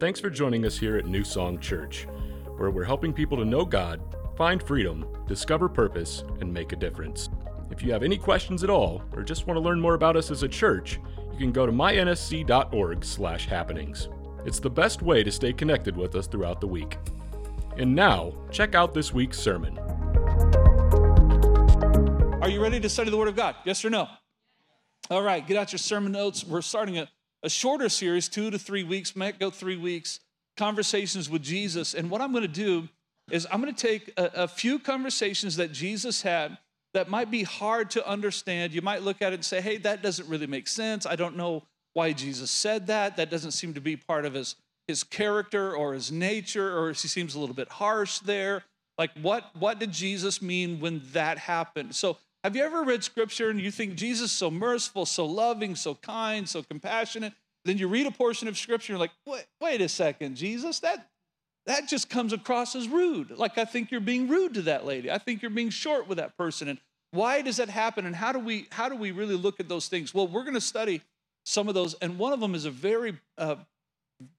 Thanks 0.00 0.20
for 0.20 0.30
joining 0.30 0.64
us 0.64 0.78
here 0.78 0.96
at 0.96 1.06
New 1.06 1.24
Song 1.24 1.58
Church, 1.58 2.06
where 2.56 2.70
we're 2.70 2.84
helping 2.84 3.12
people 3.12 3.36
to 3.36 3.44
know 3.44 3.64
God, 3.64 4.00
find 4.36 4.62
freedom, 4.62 5.04
discover 5.26 5.68
purpose, 5.68 6.22
and 6.40 6.54
make 6.54 6.72
a 6.72 6.76
difference. 6.76 7.30
If 7.72 7.82
you 7.82 7.90
have 7.90 8.04
any 8.04 8.16
questions 8.16 8.62
at 8.62 8.70
all, 8.70 9.02
or 9.12 9.24
just 9.24 9.48
want 9.48 9.56
to 9.56 9.60
learn 9.60 9.80
more 9.80 9.94
about 9.94 10.16
us 10.16 10.30
as 10.30 10.44
a 10.44 10.48
church, 10.48 11.00
you 11.32 11.38
can 11.38 11.50
go 11.50 11.66
to 11.66 11.72
mynsc.org/happenings. 11.72 14.08
It's 14.44 14.60
the 14.60 14.70
best 14.70 15.02
way 15.02 15.24
to 15.24 15.32
stay 15.32 15.52
connected 15.52 15.96
with 15.96 16.14
us 16.14 16.28
throughout 16.28 16.60
the 16.60 16.68
week. 16.68 16.96
And 17.76 17.92
now, 17.92 18.34
check 18.52 18.76
out 18.76 18.94
this 18.94 19.12
week's 19.12 19.40
sermon. 19.40 19.76
Are 22.40 22.48
you 22.48 22.62
ready 22.62 22.78
to 22.78 22.88
study 22.88 23.10
the 23.10 23.16
Word 23.16 23.26
of 23.26 23.34
God? 23.34 23.56
Yes 23.64 23.84
or 23.84 23.90
no? 23.90 24.06
All 25.10 25.22
right, 25.22 25.44
get 25.44 25.56
out 25.56 25.72
your 25.72 25.80
sermon 25.80 26.12
notes. 26.12 26.44
We're 26.44 26.62
starting 26.62 26.98
a, 26.98 27.08
a 27.42 27.48
shorter 27.48 27.88
series, 27.88 28.28
two 28.28 28.50
to 28.50 28.58
three 28.58 28.84
weeks, 28.84 29.14
might 29.14 29.38
go 29.38 29.50
three 29.50 29.76
weeks, 29.76 30.20
conversations 30.56 31.30
with 31.30 31.42
Jesus. 31.42 31.94
And 31.94 32.10
what 32.10 32.20
I'm 32.20 32.32
going 32.32 32.42
to 32.42 32.48
do 32.48 32.88
is 33.30 33.46
I'm 33.50 33.60
going 33.60 33.74
to 33.74 33.86
take 33.86 34.12
a, 34.16 34.42
a 34.42 34.48
few 34.48 34.78
conversations 34.78 35.56
that 35.56 35.72
Jesus 35.72 36.22
had 36.22 36.58
that 36.94 37.08
might 37.10 37.30
be 37.30 37.42
hard 37.42 37.90
to 37.90 38.08
understand. 38.08 38.72
You 38.72 38.82
might 38.82 39.02
look 39.02 39.22
at 39.22 39.32
it 39.32 39.36
and 39.36 39.44
say, 39.44 39.60
hey, 39.60 39.76
that 39.78 40.02
doesn't 40.02 40.28
really 40.28 40.46
make 40.46 40.66
sense. 40.66 41.06
I 41.06 41.16
don't 41.16 41.36
know 41.36 41.64
why 41.92 42.12
Jesus 42.12 42.50
said 42.50 42.86
that. 42.86 43.16
That 43.16 43.30
doesn't 43.30 43.52
seem 43.52 43.74
to 43.74 43.80
be 43.80 43.96
part 43.96 44.24
of 44.24 44.34
his, 44.34 44.56
his 44.86 45.04
character 45.04 45.74
or 45.74 45.92
his 45.94 46.10
nature, 46.10 46.76
or 46.76 46.88
he 46.88 47.08
seems 47.08 47.34
a 47.34 47.40
little 47.40 47.54
bit 47.54 47.68
harsh 47.68 48.18
there. 48.20 48.64
Like, 48.96 49.10
what, 49.20 49.50
what 49.56 49.78
did 49.78 49.92
Jesus 49.92 50.42
mean 50.42 50.80
when 50.80 51.02
that 51.12 51.38
happened? 51.38 51.94
So, 51.94 52.16
have 52.44 52.54
you 52.54 52.62
ever 52.62 52.84
read 52.84 53.02
scripture 53.02 53.50
and 53.50 53.60
you 53.60 53.70
think 53.70 53.96
Jesus 53.96 54.30
is 54.30 54.36
so 54.36 54.50
merciful, 54.50 55.06
so 55.06 55.26
loving, 55.26 55.74
so 55.74 55.94
kind, 55.94 56.48
so 56.48 56.62
compassionate? 56.62 57.32
Then 57.64 57.78
you 57.78 57.88
read 57.88 58.06
a 58.06 58.10
portion 58.10 58.48
of 58.48 58.56
scripture 58.56 58.92
and 58.92 58.98
you're 58.98 59.06
like, 59.06 59.10
wait, 59.26 59.46
wait 59.60 59.80
a 59.80 59.88
second, 59.88 60.36
Jesus, 60.36 60.80
that, 60.80 61.08
that 61.66 61.88
just 61.88 62.08
comes 62.08 62.32
across 62.32 62.76
as 62.76 62.88
rude. 62.88 63.32
Like, 63.32 63.58
I 63.58 63.64
think 63.64 63.90
you're 63.90 64.00
being 64.00 64.28
rude 64.28 64.54
to 64.54 64.62
that 64.62 64.86
lady. 64.86 65.10
I 65.10 65.18
think 65.18 65.42
you're 65.42 65.50
being 65.50 65.70
short 65.70 66.06
with 66.06 66.18
that 66.18 66.36
person. 66.36 66.68
And 66.68 66.78
why 67.10 67.42
does 67.42 67.56
that 67.56 67.68
happen? 67.68 68.06
And 68.06 68.14
how 68.14 68.32
do 68.32 68.38
we, 68.38 68.68
how 68.70 68.88
do 68.88 68.96
we 68.96 69.10
really 69.10 69.34
look 69.34 69.58
at 69.58 69.68
those 69.68 69.88
things? 69.88 70.14
Well, 70.14 70.28
we're 70.28 70.44
going 70.44 70.54
to 70.54 70.60
study 70.60 71.02
some 71.44 71.68
of 71.68 71.74
those. 71.74 71.94
And 71.94 72.18
one 72.18 72.32
of 72.32 72.40
them 72.40 72.54
is 72.54 72.64
a 72.64 72.70
very 72.70 73.18
uh, 73.36 73.56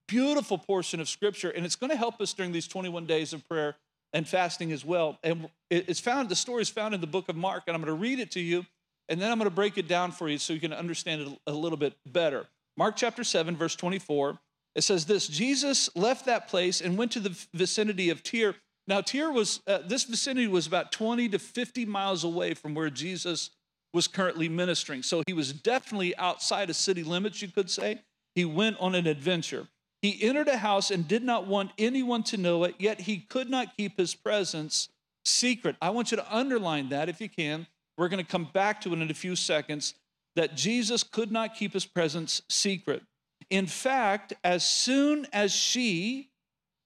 beautiful 0.08 0.56
portion 0.56 1.00
of 1.00 1.08
scripture. 1.08 1.50
And 1.50 1.66
it's 1.66 1.76
going 1.76 1.90
to 1.90 1.96
help 1.96 2.20
us 2.20 2.32
during 2.32 2.52
these 2.52 2.66
21 2.66 3.06
days 3.06 3.32
of 3.32 3.46
prayer 3.48 3.76
and 4.12 4.26
fasting 4.26 4.72
as 4.72 4.84
well. 4.84 5.18
And 5.22 5.48
it's 5.70 6.00
found, 6.00 6.28
the 6.28 6.36
story 6.36 6.62
is 6.62 6.68
found 6.68 6.94
in 6.94 7.00
the 7.00 7.06
book 7.06 7.28
of 7.28 7.36
Mark, 7.36 7.64
and 7.66 7.74
I'm 7.74 7.82
going 7.82 7.94
to 7.94 8.00
read 8.00 8.18
it 8.18 8.32
to 8.32 8.40
you, 8.40 8.66
and 9.08 9.20
then 9.20 9.30
I'm 9.30 9.38
going 9.38 9.50
to 9.50 9.54
break 9.54 9.78
it 9.78 9.88
down 9.88 10.12
for 10.12 10.28
you 10.28 10.38
so 10.38 10.52
you 10.52 10.60
can 10.60 10.72
understand 10.72 11.22
it 11.22 11.38
a 11.46 11.52
little 11.52 11.78
bit 11.78 11.94
better. 12.06 12.46
Mark 12.76 12.96
chapter 12.96 13.24
7, 13.24 13.56
verse 13.56 13.76
24, 13.76 14.38
it 14.74 14.82
says 14.82 15.04
this 15.06 15.26
Jesus 15.28 15.94
left 15.96 16.26
that 16.26 16.48
place 16.48 16.80
and 16.80 16.96
went 16.96 17.12
to 17.12 17.20
the 17.20 17.36
vicinity 17.54 18.10
of 18.10 18.22
Tyre. 18.22 18.54
Now, 18.86 19.00
Tyre 19.00 19.30
was, 19.30 19.60
uh, 19.66 19.78
this 19.86 20.04
vicinity 20.04 20.48
was 20.48 20.66
about 20.66 20.90
20 20.90 21.28
to 21.30 21.38
50 21.38 21.84
miles 21.86 22.24
away 22.24 22.54
from 22.54 22.74
where 22.74 22.90
Jesus 22.90 23.50
was 23.92 24.08
currently 24.08 24.48
ministering. 24.48 25.02
So 25.02 25.22
he 25.26 25.32
was 25.32 25.52
definitely 25.52 26.16
outside 26.16 26.70
of 26.70 26.76
city 26.76 27.02
limits, 27.02 27.42
you 27.42 27.48
could 27.48 27.70
say. 27.70 28.00
He 28.34 28.44
went 28.44 28.78
on 28.78 28.94
an 28.94 29.06
adventure. 29.06 29.66
He 30.02 30.22
entered 30.22 30.48
a 30.48 30.56
house 30.56 30.90
and 30.90 31.06
did 31.06 31.22
not 31.22 31.46
want 31.46 31.72
anyone 31.78 32.22
to 32.24 32.36
know 32.36 32.64
it, 32.64 32.74
yet 32.78 33.02
he 33.02 33.18
could 33.18 33.50
not 33.50 33.76
keep 33.76 33.98
his 33.98 34.14
presence 34.14 34.88
secret. 35.24 35.76
I 35.82 35.90
want 35.90 36.10
you 36.10 36.16
to 36.16 36.34
underline 36.34 36.88
that 36.88 37.08
if 37.08 37.20
you 37.20 37.28
can. 37.28 37.66
We're 37.98 38.08
going 38.08 38.24
to 38.24 38.30
come 38.30 38.48
back 38.52 38.80
to 38.82 38.92
it 38.94 39.00
in 39.00 39.10
a 39.10 39.14
few 39.14 39.36
seconds 39.36 39.94
that 40.36 40.56
Jesus 40.56 41.02
could 41.02 41.30
not 41.30 41.54
keep 41.54 41.74
his 41.74 41.84
presence 41.84 42.40
secret. 42.48 43.02
In 43.50 43.66
fact, 43.66 44.32
as 44.42 44.66
soon 44.66 45.26
as 45.32 45.52
she, 45.52 46.30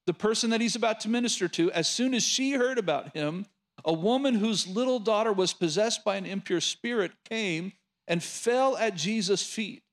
the 0.07 0.13
person 0.13 0.49
that 0.49 0.59
he's 0.59 0.75
about 0.75 0.99
to 1.01 1.09
minister 1.09 1.47
to, 1.47 1.71
as 1.71 1.87
soon 1.87 2.13
as 2.13 2.23
she 2.23 2.51
heard 2.51 2.77
about 2.77 3.15
him, 3.15 3.45
a 3.85 3.93
woman 3.93 4.35
whose 4.35 4.67
little 4.67 4.99
daughter 4.99 5.31
was 5.31 5.53
possessed 5.53 6.03
by 6.03 6.15
an 6.17 6.25
impure 6.25 6.59
spirit 6.59 7.11
came 7.29 7.71
and 8.07 8.21
fell 8.21 8.75
at 8.77 8.95
Jesus' 8.95 9.43
feet. 9.43 9.83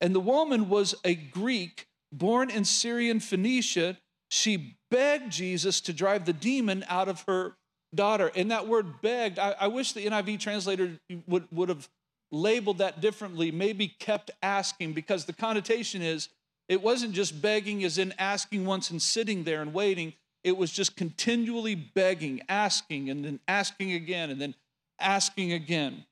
And 0.00 0.14
the 0.14 0.20
woman 0.20 0.68
was 0.68 0.94
a 1.04 1.14
Greek 1.14 1.86
born 2.18 2.50
in 2.50 2.64
Syrian 2.64 3.20
Phoenicia, 3.20 3.98
she 4.30 4.76
begged 4.90 5.30
Jesus 5.30 5.80
to 5.82 5.92
drive 5.92 6.24
the 6.24 6.32
demon 6.32 6.84
out 6.88 7.08
of 7.08 7.24
her 7.28 7.56
daughter. 7.94 8.30
And 8.34 8.50
that 8.50 8.66
word 8.66 9.00
begged, 9.02 9.38
I, 9.38 9.54
I 9.60 9.66
wish 9.68 9.92
the 9.92 10.06
NIV 10.06 10.40
translator 10.40 10.98
would, 11.26 11.46
would 11.52 11.68
have 11.68 11.88
labeled 12.32 12.78
that 12.78 13.00
differently, 13.00 13.50
maybe 13.50 13.88
kept 13.88 14.30
asking, 14.42 14.92
because 14.92 15.24
the 15.24 15.32
connotation 15.32 16.02
is 16.02 16.28
it 16.68 16.82
wasn't 16.82 17.12
just 17.12 17.40
begging 17.40 17.84
as 17.84 17.98
in 17.98 18.14
asking 18.18 18.64
once 18.66 18.90
and 18.90 19.00
sitting 19.00 19.44
there 19.44 19.62
and 19.62 19.74
waiting. 19.74 20.14
It 20.42 20.56
was 20.56 20.70
just 20.70 20.96
continually 20.96 21.74
begging, 21.74 22.42
asking, 22.48 23.10
and 23.10 23.24
then 23.24 23.40
asking 23.46 23.92
again, 23.92 24.30
and 24.30 24.40
then 24.40 24.54
asking 24.98 25.52
again. 25.52 26.04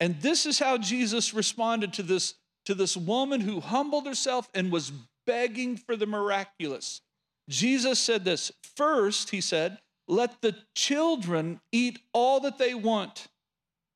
And 0.00 0.20
this 0.20 0.46
is 0.46 0.58
how 0.58 0.76
Jesus 0.78 1.32
responded 1.32 1.92
to 1.94 2.02
this, 2.02 2.34
to 2.66 2.74
this 2.74 2.96
woman 2.96 3.40
who 3.40 3.60
humbled 3.60 4.06
herself 4.06 4.48
and 4.54 4.70
was 4.70 4.92
begging 5.26 5.76
for 5.76 5.96
the 5.96 6.06
miraculous. 6.06 7.00
Jesus 7.48 7.98
said 7.98 8.24
this 8.24 8.52
first, 8.76 9.30
he 9.30 9.40
said, 9.40 9.78
let 10.06 10.42
the 10.42 10.54
children 10.74 11.60
eat 11.72 11.98
all 12.12 12.40
that 12.40 12.58
they 12.58 12.74
want. 12.74 13.28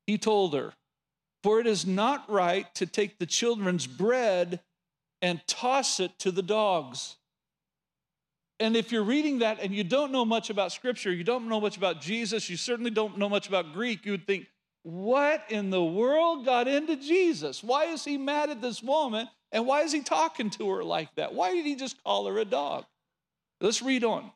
He 0.07 0.17
told 0.17 0.53
her, 0.53 0.73
for 1.43 1.59
it 1.59 1.67
is 1.67 1.85
not 1.85 2.29
right 2.29 2.73
to 2.75 2.85
take 2.85 3.19
the 3.19 3.25
children's 3.25 3.87
bread 3.87 4.59
and 5.21 5.41
toss 5.47 5.99
it 5.99 6.17
to 6.19 6.31
the 6.31 6.41
dogs. 6.41 7.17
And 8.59 8.75
if 8.75 8.91
you're 8.91 9.03
reading 9.03 9.39
that 9.39 9.59
and 9.61 9.73
you 9.73 9.83
don't 9.83 10.11
know 10.11 10.25
much 10.25 10.49
about 10.49 10.71
scripture, 10.71 11.13
you 11.13 11.23
don't 11.23 11.47
know 11.47 11.61
much 11.61 11.77
about 11.77 12.01
Jesus, 12.01 12.49
you 12.49 12.57
certainly 12.57 12.91
don't 12.91 13.17
know 13.17 13.29
much 13.29 13.47
about 13.47 13.73
Greek, 13.73 14.05
you 14.05 14.11
would 14.11 14.27
think, 14.27 14.47
what 14.83 15.43
in 15.49 15.69
the 15.69 15.83
world 15.83 16.45
got 16.45 16.67
into 16.67 16.95
Jesus? 16.95 17.63
Why 17.63 17.85
is 17.85 18.03
he 18.03 18.17
mad 18.17 18.49
at 18.49 18.61
this 18.61 18.81
woman 18.81 19.29
and 19.51 19.65
why 19.65 19.81
is 19.81 19.91
he 19.91 20.01
talking 20.01 20.49
to 20.51 20.69
her 20.69 20.83
like 20.83 21.13
that? 21.15 21.33
Why 21.33 21.53
did 21.53 21.65
he 21.65 21.75
just 21.75 22.01
call 22.03 22.27
her 22.27 22.37
a 22.37 22.45
dog? 22.45 22.85
Let's 23.61 23.81
read 23.81 24.03
on. 24.03 24.31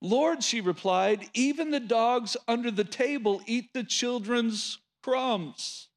Lord, 0.00 0.42
she 0.42 0.60
replied, 0.60 1.28
even 1.34 1.70
the 1.70 1.80
dogs 1.80 2.36
under 2.46 2.70
the 2.70 2.84
table 2.84 3.42
eat 3.46 3.72
the 3.74 3.84
children's 3.84 4.78
crumbs. 5.02 5.88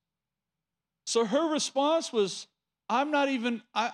So 1.06 1.26
her 1.26 1.52
response 1.52 2.12
was, 2.12 2.48
I'm 2.90 3.12
not 3.12 3.30
even, 3.30 3.62
I, 3.74 3.92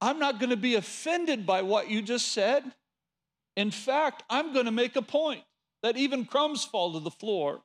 I'm 0.00 0.18
not 0.18 0.38
going 0.38 0.50
to 0.50 0.56
be 0.56 0.76
offended 0.76 1.46
by 1.46 1.62
what 1.62 1.90
you 1.90 2.00
just 2.00 2.28
said. 2.28 2.64
In 3.56 3.70
fact, 3.70 4.22
I'm 4.30 4.52
going 4.52 4.66
to 4.66 4.72
make 4.72 4.96
a 4.96 5.02
point 5.02 5.42
that 5.82 5.96
even 5.96 6.24
crumbs 6.24 6.64
fall 6.64 6.92
to 6.92 7.00
the 7.00 7.10
floor. 7.10 7.62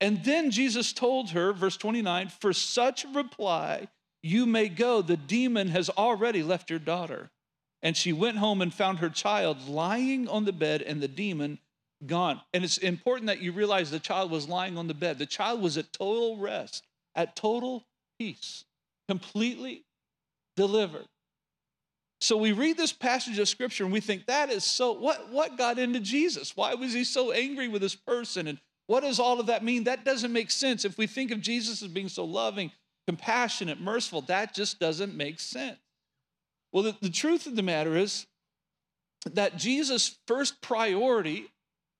And 0.00 0.24
then 0.24 0.50
Jesus 0.50 0.92
told 0.92 1.30
her, 1.30 1.52
verse 1.52 1.76
29, 1.76 2.28
for 2.40 2.52
such 2.52 3.04
a 3.04 3.08
reply, 3.08 3.88
you 4.26 4.44
may 4.44 4.68
go. 4.68 5.02
The 5.02 5.16
demon 5.16 5.68
has 5.68 5.88
already 5.90 6.42
left 6.42 6.68
your 6.68 6.78
daughter. 6.78 7.30
And 7.82 7.96
she 7.96 8.12
went 8.12 8.38
home 8.38 8.60
and 8.60 8.74
found 8.74 8.98
her 8.98 9.08
child 9.08 9.68
lying 9.68 10.26
on 10.28 10.44
the 10.44 10.52
bed 10.52 10.82
and 10.82 11.00
the 11.00 11.08
demon 11.08 11.60
gone. 12.04 12.40
And 12.52 12.64
it's 12.64 12.78
important 12.78 13.28
that 13.28 13.40
you 13.40 13.52
realize 13.52 13.90
the 13.90 14.00
child 14.00 14.30
was 14.30 14.48
lying 14.48 14.76
on 14.76 14.88
the 14.88 14.94
bed. 14.94 15.18
The 15.18 15.26
child 15.26 15.62
was 15.62 15.78
at 15.78 15.92
total 15.92 16.36
rest, 16.36 16.84
at 17.14 17.36
total 17.36 17.86
peace, 18.18 18.64
completely 19.08 19.84
delivered. 20.56 21.06
So 22.20 22.36
we 22.36 22.52
read 22.52 22.76
this 22.76 22.92
passage 22.92 23.38
of 23.38 23.48
scripture 23.48 23.84
and 23.84 23.92
we 23.92 24.00
think 24.00 24.26
that 24.26 24.50
is 24.50 24.64
so 24.64 24.92
what 24.92 25.30
what 25.30 25.58
got 25.58 25.78
into 25.78 26.00
Jesus? 26.00 26.56
Why 26.56 26.74
was 26.74 26.94
he 26.94 27.04
so 27.04 27.30
angry 27.30 27.68
with 27.68 27.82
this 27.82 27.94
person 27.94 28.48
and 28.48 28.58
what 28.86 29.02
does 29.02 29.20
all 29.20 29.38
of 29.38 29.46
that 29.46 29.62
mean? 29.62 29.84
That 29.84 30.04
doesn't 30.04 30.32
make 30.32 30.50
sense. 30.50 30.84
If 30.84 30.96
we 30.96 31.06
think 31.06 31.30
of 31.30 31.40
Jesus 31.40 31.82
as 31.82 31.88
being 31.88 32.08
so 32.08 32.24
loving 32.24 32.72
compassionate, 33.06 33.80
merciful. 33.80 34.22
That 34.22 34.54
just 34.54 34.78
doesn't 34.78 35.16
make 35.16 35.40
sense. 35.40 35.78
Well, 36.72 36.82
the, 36.82 36.96
the 37.00 37.10
truth 37.10 37.46
of 37.46 37.56
the 37.56 37.62
matter 37.62 37.96
is 37.96 38.26
that 39.32 39.56
Jesus' 39.56 40.18
first 40.26 40.60
priority 40.60 41.46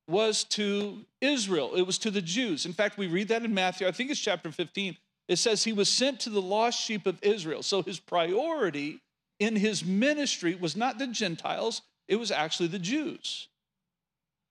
was 0.09 0.45
to 0.45 1.05
Israel, 1.21 1.75
it 1.75 1.83
was 1.83 1.99
to 1.99 2.11
the 2.11 2.23
Jews. 2.23 2.65
In 2.65 2.73
fact, 2.73 2.97
we 2.97 3.09
read 3.09 3.29
that 3.29 3.45
in 3.45 3.53
Matthew, 3.53 3.89
I 3.89 3.91
think 3.91 4.11
it's 4.11 4.21
chapter 4.21 4.53
15. 4.53 4.97
It 5.29 5.37
says 5.37 5.65
he 5.65 5.73
was 5.73 5.89
sent 5.89 6.21
to 6.21 6.31
the 6.31 6.41
lost 6.43 6.81
sheep 6.81 7.07
of 7.07 7.19
Israel. 7.23 7.63
So 7.65 7.83
his 7.83 7.99
priority 7.99 9.01
in 9.41 9.57
his 9.57 9.85
ministry 9.85 10.55
was 10.55 10.77
not 10.77 10.99
the 10.99 11.09
Gentiles, 11.09 11.83
it 12.09 12.17
was 12.17 12.31
actually 12.31 12.69
the 12.69 12.79
Jews. 12.79 13.49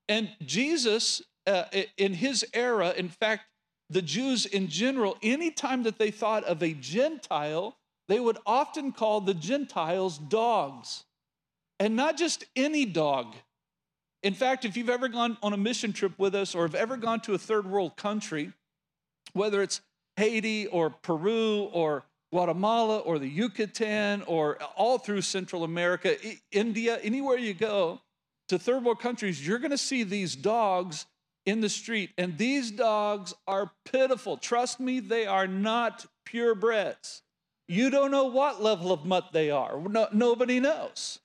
And 0.07 0.29
Jesus, 0.45 1.21
uh, 1.47 1.63
in 1.97 2.13
his 2.13 2.45
era, 2.53 2.93
in 2.95 3.09
fact, 3.09 3.43
the 3.89 4.01
Jews 4.01 4.45
in 4.45 4.67
general, 4.67 5.17
anytime 5.21 5.83
that 5.83 5.97
they 5.97 6.11
thought 6.11 6.43
of 6.45 6.63
a 6.63 6.73
Gentile, 6.73 7.75
they 8.07 8.19
would 8.19 8.37
often 8.45 8.91
call 8.91 9.21
the 9.21 9.33
Gentiles 9.33 10.17
dogs. 10.17 11.03
And 11.79 11.95
not 11.95 12.17
just 12.17 12.45
any 12.55 12.85
dog. 12.85 13.35
In 14.23 14.33
fact, 14.33 14.65
if 14.65 14.75
you've 14.75 14.89
ever 14.89 15.07
gone 15.07 15.37
on 15.43 15.53
a 15.53 15.57
mission 15.57 15.93
trip 15.93 16.13
with 16.17 16.33
us 16.33 16.55
or 16.55 16.63
have 16.63 16.75
ever 16.75 16.97
gone 16.97 17.19
to 17.21 17.33
a 17.33 17.37
third 17.37 17.69
world 17.69 17.95
country, 17.95 18.53
whether 19.33 19.61
it's 19.61 19.81
Haiti 20.15 20.67
or 20.67 20.89
Peru 20.89 21.69
or 21.73 22.05
Guatemala 22.31 22.99
or 22.99 23.19
the 23.19 23.29
Yucatan 23.29 24.23
or 24.23 24.57
all 24.75 24.97
through 24.97 25.21
Central 25.21 25.63
America, 25.63 26.15
India, 26.51 26.97
anywhere 27.03 27.37
you 27.37 27.53
go 27.53 28.01
to 28.47 28.57
third 28.57 28.83
world 28.83 28.99
countries, 28.99 29.45
you're 29.45 29.59
going 29.59 29.71
to 29.71 29.77
see 29.77 30.03
these 30.03 30.35
dogs 30.35 31.05
in 31.45 31.61
the 31.61 31.69
street. 31.69 32.11
And 32.17 32.37
these 32.37 32.71
dogs 32.71 33.33
are 33.47 33.71
pitiful. 33.85 34.37
Trust 34.37 34.79
me, 34.79 34.99
they 34.99 35.25
are 35.25 35.47
not 35.47 36.05
purebreds. 36.27 37.21
You 37.67 37.89
don't 37.89 38.11
know 38.11 38.25
what 38.25 38.61
level 38.61 38.91
of 38.91 39.05
mutt 39.05 39.29
they 39.31 39.49
are. 39.51 39.79
No, 39.79 40.07
nobody 40.11 40.59
knows. 40.59 41.19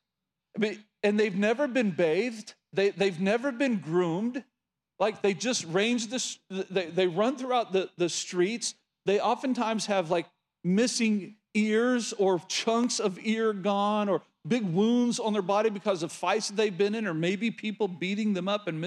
I 0.57 0.61
mean, 0.61 0.85
and 1.03 1.19
they've 1.19 1.37
never 1.37 1.69
been 1.69 1.91
bathed, 1.91 2.55
they, 2.73 2.91
they've 2.91 3.21
never 3.21 3.53
been 3.53 3.77
groomed. 3.77 4.45
Like 4.99 5.23
they 5.23 5.33
just 5.33 5.65
range 5.67 6.09
this, 6.09 6.39
they, 6.51 6.87
they 6.87 7.07
run 7.07 7.37
throughout 7.37 7.73
the, 7.73 7.89
the 7.97 8.09
streets. 8.09 8.75
They 9.07 9.19
oftentimes 9.19 9.87
have 9.87 10.11
like 10.11 10.27
missing 10.63 11.37
ears 11.55 12.13
or 12.13 12.41
chunks 12.49 13.01
of 13.01 13.19
ear 13.23 13.55
gone 13.55 14.09
or 14.09 14.23
big 14.47 14.63
wounds 14.63 15.19
on 15.19 15.33
their 15.33 15.43
body 15.43 15.71
because 15.71 16.03
of 16.03 16.13
fights 16.13 16.49
they've 16.49 16.77
been 16.77 16.95
in, 16.95 17.07
or 17.07 17.15
maybe 17.15 17.51
people 17.51 17.89
beating 17.89 18.35
them 18.35 18.49
up 18.49 18.69
and 18.69 18.81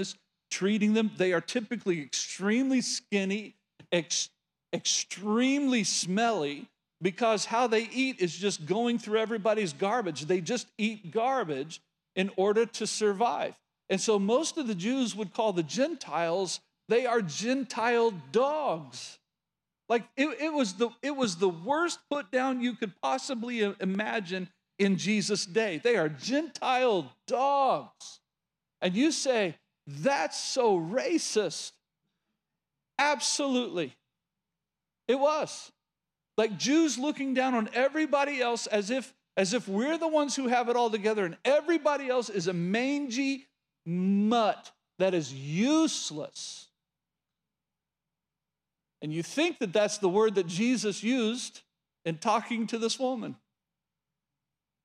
mistreating 0.53 0.94
them. 0.94 1.09
They 1.17 1.33
are 1.33 1.41
typically 1.41 2.01
extremely 2.01 2.81
skinny, 2.81 3.55
ex- 3.91 4.29
extremely 4.71 5.83
smelly, 5.83 6.67
because 7.01 7.45
how 7.45 7.65
they 7.67 7.89
eat 7.91 8.19
is 8.19 8.35
just 8.35 8.65
going 8.65 9.00
through 9.00 9.17
everybody's 9.17 9.73
garbage. 9.73 10.25
They 10.25 10.41
just 10.41 10.67
eat 10.77 11.11
garbage 11.11 11.81
in 12.15 12.29
order 12.38 12.67
to 12.67 12.85
survive. 12.85 13.59
And 13.89 14.00
so 14.00 14.19
most 14.19 14.57
of 14.57 14.67
the 14.67 14.75
Jews 14.75 15.15
would 15.15 15.33
call 15.33 15.53
the 15.53 15.63
Gentiles, 15.63 16.59
they 16.88 17.07
are 17.07 17.21
Gentile 17.21 18.11
dogs. 18.31 19.17
Like 19.89 20.03
it, 20.15 20.27
it, 20.39 20.53
was 20.53 20.73
the, 20.73 20.89
it 21.01 21.15
was 21.15 21.38
the 21.38 21.49
worst 21.49 21.99
put 22.11 22.31
down 22.31 22.61
you 22.61 22.73
could 22.75 22.94
possibly 23.01 23.73
imagine 23.79 24.49
in 24.77 24.97
Jesus' 24.97 25.45
day. 25.45 25.81
They 25.83 25.97
are 25.97 26.09
Gentile 26.09 27.11
dogs. 27.27 28.19
And 28.81 28.95
you 28.95 29.11
say, 29.11 29.56
that's 29.88 30.39
so 30.39 30.80
racist. 30.80 31.71
Absolutely. 32.97 33.95
It 35.07 35.19
was. 35.19 35.71
Like 36.38 36.57
Jews 36.57 36.97
looking 36.97 37.33
down 37.33 37.53
on 37.53 37.69
everybody 37.74 38.41
else 38.41 38.68
as 38.68 38.89
if 38.89 39.13
as 39.35 39.53
if 39.53 39.68
we're 39.68 39.97
the 39.97 40.07
ones 40.07 40.35
who 40.35 40.47
have 40.47 40.69
it 40.69 40.75
all 40.75 40.91
together 40.91 41.25
and 41.25 41.38
everybody 41.44 42.07
else 42.07 42.30
is 42.30 42.47
a 42.47 42.53
mangy 42.53 43.47
mutt 43.85 44.71
that 45.00 45.13
is 45.13 45.33
useless. 45.33 46.68
And 49.01 49.12
you 49.12 49.24
think 49.24 49.59
that 49.59 49.74
that's 49.74 49.97
the 49.97 50.07
word 50.07 50.35
that 50.35 50.47
Jesus 50.47 51.03
used 51.03 51.62
in 52.06 52.18
talking 52.18 52.68
to 52.68 52.77
this 52.77 53.00
woman. 53.00 53.35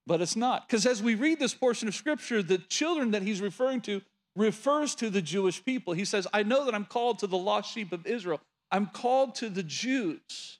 But 0.07 0.23
it's 0.23 0.35
not. 0.35 0.67
Because 0.67 0.87
as 0.87 1.03
we 1.03 1.15
read 1.15 1.39
this 1.39 1.55
portion 1.55 1.87
of 1.87 1.95
scripture, 1.95 2.43
the 2.43 2.59
children 2.59 3.11
that 3.11 3.23
he's 3.23 3.43
referring 3.43 3.83
to 3.83 4.01
refers 4.39 4.95
to 4.97 5.11
the 5.11 5.21
Jewish 5.23 5.65
people. 5.65 5.93
He 5.95 6.05
says, 6.05 6.27
I 6.33 6.43
know 6.43 6.65
that 6.65 6.75
I'm 6.75 6.85
called 6.85 7.19
to 7.21 7.27
the 7.27 7.37
lost 7.37 7.73
sheep 7.73 7.93
of 7.93 8.07
Israel. 8.07 8.41
I'm 8.71 8.87
called 8.87 9.35
to 9.37 9.49
the 9.49 9.63
Jews. 9.63 10.59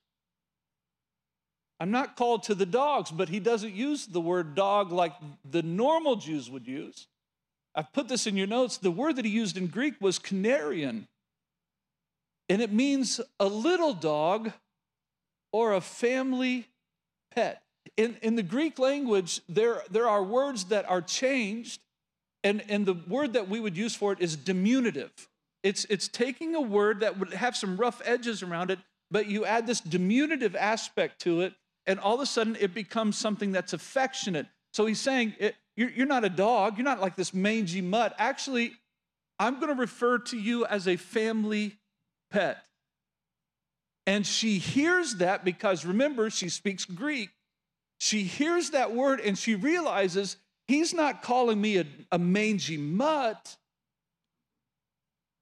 I'm 1.81 1.91
not 1.91 2.17
called 2.17 2.43
to 2.45 2.55
the 2.55 2.67
dogs, 2.67 3.11
but 3.11 3.29
he 3.29 3.39
doesn't 3.39 3.75
use 3.75 4.07
the 4.07 4.21
word 4.21 4.55
dog 4.55 4.91
like 4.91 5.13
the 5.49 5.63
normal 5.63 6.17
Jews 6.17 6.51
would 6.51 6.67
use. 6.67 7.07
I've 7.75 7.93
put 7.93 8.09
this 8.09 8.27
in 8.27 8.37
your 8.37 8.49
notes. 8.49 8.79
The 8.79 8.91
word 8.91 9.17
that 9.17 9.25
he 9.25 9.31
used 9.31 9.57
in 9.57 9.69
Greek 9.69 9.95
was 10.01 10.19
canarian, 10.19 11.07
and 12.49 12.61
it 12.61 12.73
means 12.73 13.21
a 13.39 13.47
little 13.47 13.95
dog 13.95 14.53
or 15.53 15.75
a 15.75 15.81
family 15.81 16.67
pet. 17.33 17.63
In, 17.97 18.17
in 18.23 18.35
the 18.35 18.43
Greek 18.43 18.79
language, 18.81 19.41
there, 19.49 19.83
there 19.91 20.09
are 20.09 20.23
words 20.23 20.65
that 20.65 20.89
are 20.91 21.01
changed, 21.01 21.81
and, 22.45 22.63
and 22.69 22.87
the 22.87 22.95
word 22.95 23.33
that 23.33 23.49
we 23.49 23.61
would 23.61 23.77
use 23.77 23.95
for 23.95 24.13
it 24.13 24.21
is 24.21 24.37
diminutive. 24.37 25.11
It's, 25.63 25.85
it's 25.87 26.09
taking 26.09 26.55
a 26.55 26.61
word 26.61 27.01
that 27.01 27.19
would 27.19 27.35
have 27.35 27.57
some 27.57 27.77
rough 27.77 28.01
edges 28.05 28.43
around 28.43 28.71
it, 28.71 28.79
but 29.11 29.27
you 29.27 29.45
add 29.45 29.67
this 29.67 29.81
diminutive 29.81 30.55
aspect 30.55 31.21
to 31.23 31.41
it, 31.41 31.55
and 31.87 31.99
all 31.99 32.15
of 32.15 32.21
a 32.21 32.27
sudden 32.27 32.57
it 32.61 32.75
becomes 32.75 33.19
something 33.19 33.53
that's 33.53 33.73
affectionate. 33.73 34.47
So 34.73 34.87
he's 34.87 35.01
saying, 35.01 35.35
it, 35.39 35.57
you're, 35.77 35.91
you're 35.91 36.07
not 36.07 36.25
a 36.25 36.29
dog, 36.29 36.77
you're 36.77 36.85
not 36.85 37.01
like 37.01 37.17
this 37.17 37.35
mangy 37.35 37.81
mutt. 37.81 38.15
Actually, 38.19 38.73
I'm 39.39 39.61
going 39.61 39.75
to 39.75 39.81
refer 39.81 40.19
to 40.19 40.39
you 40.39 40.67
as 40.67 40.87
a 40.87 40.97
family 40.97 41.77
pet. 42.31 42.59
And 44.07 44.27
she 44.27 44.59
hears 44.59 45.17
that 45.17 45.45
because 45.45 45.85
remember, 45.85 46.31
she 46.31 46.49
speaks 46.49 46.85
Greek. 46.85 47.31
She 47.99 48.23
hears 48.23 48.71
that 48.71 48.93
word 48.93 49.21
and 49.21 49.37
she 49.37 49.55
realizes 49.55 50.37
he's 50.69 50.95
not 50.95 51.23
calling 51.23 51.61
me 51.61 51.79
a, 51.79 51.87
a 52.13 52.19
mangy 52.19 52.77
mutt, 52.77 53.57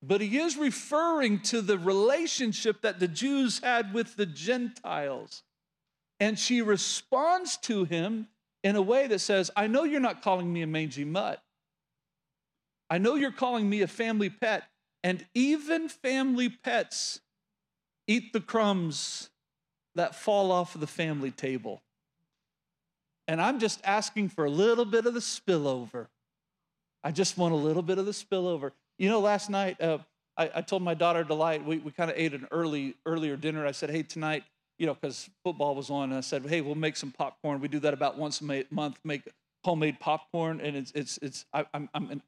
but 0.03 0.21
he 0.21 0.39
is 0.39 0.57
referring 0.57 1.41
to 1.41 1.61
the 1.61 1.77
relationship 1.77 2.81
that 2.83 3.01
the 3.01 3.09
Jews 3.09 3.59
had 3.59 3.93
with 3.93 4.17
the 4.17 4.27
Gentiles. 4.27 5.43
And 6.21 6.39
she 6.39 6.63
responds 6.63 7.57
to 7.59 7.85
him 7.85 8.29
in 8.63 8.77
a 8.77 8.83
way 8.83 9.07
that 9.09 9.19
says, 9.19 9.51
I 9.55 9.67
know 9.67 9.85
you're 9.85 10.01
not 10.01 10.23
calling 10.23 10.51
me 10.53 10.63
a 10.63 10.67
mangy 10.67 11.05
mutt. 11.05 11.43
I 12.89 12.99
know 12.99 13.17
you're 13.17 13.33
calling 13.33 13.69
me 13.69 13.83
a 13.83 13.89
family 13.89 14.31
pet. 14.31 14.63
And 15.03 15.27
even 15.35 15.89
family 15.89 16.49
pets 16.49 17.21
eat 18.07 18.33
the 18.33 18.41
crumbs 18.41 19.31
that 19.95 20.15
fall 20.15 20.53
off 20.53 20.75
of 20.75 20.81
the 20.81 20.87
family 20.87 21.31
table. 21.31 21.83
And 23.29 23.41
I'm 23.41 23.59
just 23.59 23.81
asking 23.85 24.29
for 24.31 24.45
a 24.45 24.51
little 24.51 24.85
bit 24.85 25.07
of 25.07 25.15
the 25.15 25.21
spillover. 25.21 26.07
I 27.03 27.11
just 27.11 27.37
want 27.39 27.55
a 27.55 27.57
little 27.57 27.83
bit 27.83 27.99
of 27.99 28.07
the 28.07 28.13
spillover. 28.13 28.73
You 28.99 29.09
know, 29.09 29.21
last 29.21 29.51
night, 29.51 29.81
uh, 29.81 29.99
I, 30.37 30.51
I, 30.57 30.61
told 30.61 30.83
my 30.83 30.95
daughter 30.95 31.25
Delight, 31.25 31.65
we, 31.65 31.79
we 31.79 31.91
kind 31.91 32.11
of 32.11 32.17
ate 32.17 32.35
an 32.35 32.47
early, 32.51 32.95
earlier 33.05 33.37
dinner. 33.37 33.67
I 33.67 33.73
said, 33.73 33.91
hey, 33.91 34.03
tonight, 34.03 34.45
you 34.79 34.87
know, 34.87 34.95
because 34.95 35.29
football 35.45 35.75
was 35.75 35.91
on. 35.91 36.11
And 36.11 36.15
I 36.15 36.21
said, 36.21 36.47
hey, 36.47 36.61
we'll 36.61 36.75
make 36.75 36.97
some 36.97 37.11
popcorn. 37.11 37.61
We 37.61 37.69
do 37.69 37.79
that 37.81 37.95
about 37.95 38.19
once 38.19 38.41
a 38.41 38.65
month, 38.71 38.99
make 39.05 39.23
homemade 39.65 39.99
popcorn. 40.01 40.61
And 40.61 40.77
it's, 40.77 40.93
it's, 40.95 41.19
it's 41.23 41.45
I, 41.53 41.65
I'm, 41.75 41.89
I'm, 41.95 42.23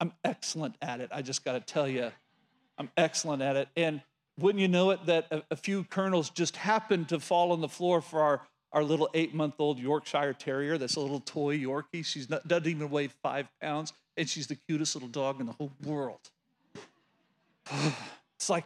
I'm 0.00 0.12
excellent 0.24 0.76
at 0.82 1.00
it. 1.00 1.10
I 1.12 1.22
just 1.22 1.44
got 1.44 1.52
to 1.52 1.60
tell 1.60 1.88
you, 1.88 2.10
I'm 2.78 2.90
excellent 2.96 3.42
at 3.42 3.56
it. 3.56 3.68
And 3.76 4.02
wouldn't 4.38 4.60
you 4.60 4.68
know 4.68 4.90
it, 4.90 5.06
that 5.06 5.26
a, 5.30 5.42
a 5.50 5.56
few 5.56 5.84
kernels 5.84 6.30
just 6.30 6.56
happened 6.56 7.08
to 7.08 7.20
fall 7.20 7.52
on 7.52 7.60
the 7.60 7.68
floor 7.68 8.00
for 8.00 8.20
our, 8.20 8.42
our 8.72 8.82
little 8.82 9.08
eight 9.14 9.34
month 9.34 9.54
old 9.58 9.78
Yorkshire 9.78 10.34
Terrier. 10.34 10.78
That's 10.78 10.96
a 10.96 11.00
little 11.00 11.20
toy 11.20 11.58
Yorkie. 11.58 12.04
She 12.04 12.24
doesn't 12.24 12.66
even 12.66 12.90
weigh 12.90 13.08
five 13.22 13.48
pounds, 13.60 13.92
and 14.16 14.28
she's 14.28 14.46
the 14.46 14.56
cutest 14.56 14.94
little 14.94 15.08
dog 15.08 15.40
in 15.40 15.46
the 15.46 15.52
whole 15.52 15.72
world. 15.84 16.30
it's 18.36 18.50
like 18.50 18.64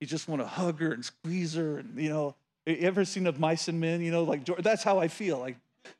you 0.00 0.06
just 0.06 0.28
want 0.28 0.42
to 0.42 0.46
hug 0.46 0.80
her 0.80 0.92
and 0.92 1.04
squeeze 1.04 1.54
her, 1.54 1.78
and 1.78 1.98
you 1.98 2.08
know, 2.08 2.34
you 2.66 2.76
ever 2.80 3.04
seen 3.04 3.26
of 3.26 3.40
mice 3.40 3.68
and 3.68 3.80
men? 3.80 4.00
You 4.00 4.10
know, 4.10 4.24
like 4.24 4.44
George, 4.44 4.62
that's 4.62 4.82
how 4.82 4.98
I 4.98 5.08
feel. 5.08 5.38
Like 5.38 5.56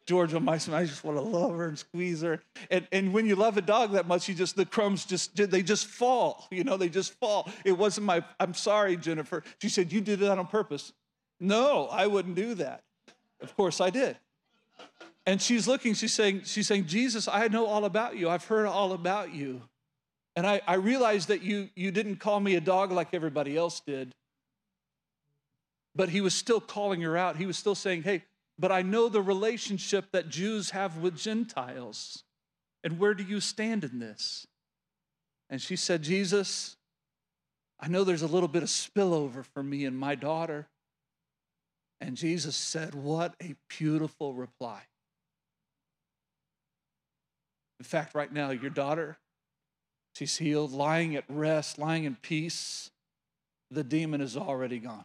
Georgia 0.06 0.40
mice 0.40 0.66
and 0.66 0.74
Men, 0.74 0.82
I 0.82 0.86
just 0.86 1.04
want 1.04 1.18
to 1.18 1.22
love 1.22 1.56
her 1.56 1.66
and 1.66 1.78
squeeze 1.78 2.22
her. 2.22 2.42
And, 2.70 2.86
and 2.92 3.12
when 3.12 3.26
you 3.26 3.36
love 3.36 3.56
a 3.56 3.62
dog 3.62 3.92
that 3.92 4.06
much, 4.06 4.28
you 4.28 4.34
just 4.34 4.56
the 4.56 4.64
crumbs 4.64 5.04
just 5.04 5.36
they 5.36 5.62
just 5.62 5.86
fall. 5.86 6.48
You 6.52 6.64
know, 6.64 6.76
they 6.76 6.88
just 6.88 7.14
fall. 7.14 7.50
It 7.64 7.72
wasn't 7.72 8.06
my. 8.06 8.22
I'm 8.38 8.54
sorry, 8.54 8.96
Jennifer. 8.96 9.42
She 9.60 9.68
said 9.68 9.90
you 9.90 10.00
did 10.00 10.20
that 10.20 10.38
on 10.38 10.46
purpose. 10.46 10.92
No, 11.40 11.88
I 11.88 12.06
wouldn't 12.06 12.36
do 12.36 12.54
that. 12.54 12.82
Of 13.42 13.56
course 13.56 13.80
I 13.80 13.90
did. 13.90 14.16
And 15.26 15.40
she's 15.40 15.68
looking. 15.68 15.94
She's 15.94 16.12
saying. 16.12 16.42
She's 16.44 16.66
saying, 16.66 16.86
Jesus, 16.86 17.28
I 17.28 17.48
know 17.48 17.66
all 17.66 17.84
about 17.84 18.16
you. 18.16 18.28
I've 18.28 18.44
heard 18.44 18.66
all 18.66 18.92
about 18.92 19.34
you. 19.34 19.62
And 20.34 20.46
I, 20.46 20.62
I 20.66 20.74
realized 20.74 21.28
that 21.28 21.42
you, 21.42 21.68
you 21.74 21.90
didn't 21.90 22.16
call 22.16 22.40
me 22.40 22.54
a 22.54 22.60
dog 22.60 22.90
like 22.90 23.12
everybody 23.12 23.56
else 23.56 23.80
did. 23.80 24.14
But 25.94 26.08
he 26.08 26.22
was 26.22 26.34
still 26.34 26.60
calling 26.60 27.02
her 27.02 27.16
out. 27.16 27.36
He 27.36 27.44
was 27.44 27.58
still 27.58 27.74
saying, 27.74 28.02
Hey, 28.02 28.24
but 28.58 28.72
I 28.72 28.82
know 28.82 29.08
the 29.08 29.20
relationship 29.20 30.12
that 30.12 30.28
Jews 30.28 30.70
have 30.70 30.98
with 30.98 31.16
Gentiles. 31.16 32.24
And 32.84 32.98
where 32.98 33.14
do 33.14 33.22
you 33.22 33.40
stand 33.40 33.84
in 33.84 33.98
this? 33.98 34.46
And 35.50 35.60
she 35.60 35.76
said, 35.76 36.02
Jesus, 36.02 36.76
I 37.78 37.88
know 37.88 38.04
there's 38.04 38.22
a 38.22 38.26
little 38.26 38.48
bit 38.48 38.62
of 38.62 38.68
spillover 38.68 39.44
for 39.44 39.62
me 39.62 39.84
and 39.84 39.98
my 39.98 40.14
daughter. 40.14 40.66
And 42.02 42.16
Jesus 42.16 42.56
said, 42.56 42.94
What 42.96 43.34
a 43.40 43.54
beautiful 43.68 44.34
reply. 44.34 44.82
In 47.78 47.84
fact, 47.84 48.14
right 48.14 48.32
now, 48.32 48.50
your 48.50 48.70
daughter, 48.70 49.18
she's 50.16 50.36
healed, 50.36 50.72
lying 50.72 51.14
at 51.14 51.24
rest, 51.28 51.78
lying 51.78 52.04
in 52.04 52.16
peace. 52.16 52.90
The 53.70 53.84
demon 53.84 54.20
is 54.20 54.36
already 54.36 54.80
gone. 54.80 55.04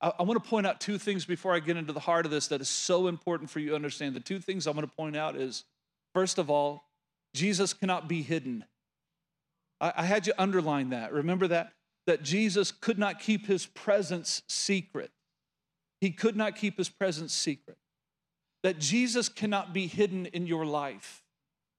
I, 0.00 0.12
I 0.20 0.22
want 0.22 0.42
to 0.42 0.48
point 0.48 0.68
out 0.68 0.80
two 0.80 0.98
things 0.98 1.24
before 1.24 1.52
I 1.52 1.58
get 1.58 1.76
into 1.76 1.92
the 1.92 2.00
heart 2.00 2.24
of 2.24 2.30
this 2.30 2.46
that 2.48 2.60
is 2.60 2.68
so 2.68 3.08
important 3.08 3.50
for 3.50 3.58
you 3.58 3.70
to 3.70 3.74
understand. 3.74 4.14
The 4.14 4.20
two 4.20 4.38
things 4.38 4.68
I 4.68 4.70
want 4.70 4.88
to 4.88 4.96
point 4.96 5.16
out 5.16 5.34
is 5.34 5.64
first 6.14 6.38
of 6.38 6.48
all, 6.48 6.84
Jesus 7.34 7.72
cannot 7.74 8.08
be 8.08 8.22
hidden. 8.22 8.64
I, 9.80 9.92
I 9.96 10.04
had 10.04 10.28
you 10.28 10.32
underline 10.38 10.90
that. 10.90 11.12
Remember 11.12 11.48
that? 11.48 11.72
That 12.10 12.24
Jesus 12.24 12.72
could 12.72 12.98
not 12.98 13.20
keep 13.20 13.46
his 13.46 13.66
presence 13.66 14.42
secret. 14.48 15.12
he 16.00 16.10
could 16.10 16.34
not 16.34 16.56
keep 16.56 16.76
his 16.76 16.88
presence 16.88 17.32
secret. 17.32 17.76
That 18.64 18.80
Jesus 18.80 19.28
cannot 19.28 19.72
be 19.72 19.86
hidden 19.86 20.26
in 20.26 20.48
your 20.48 20.66
life. 20.66 21.22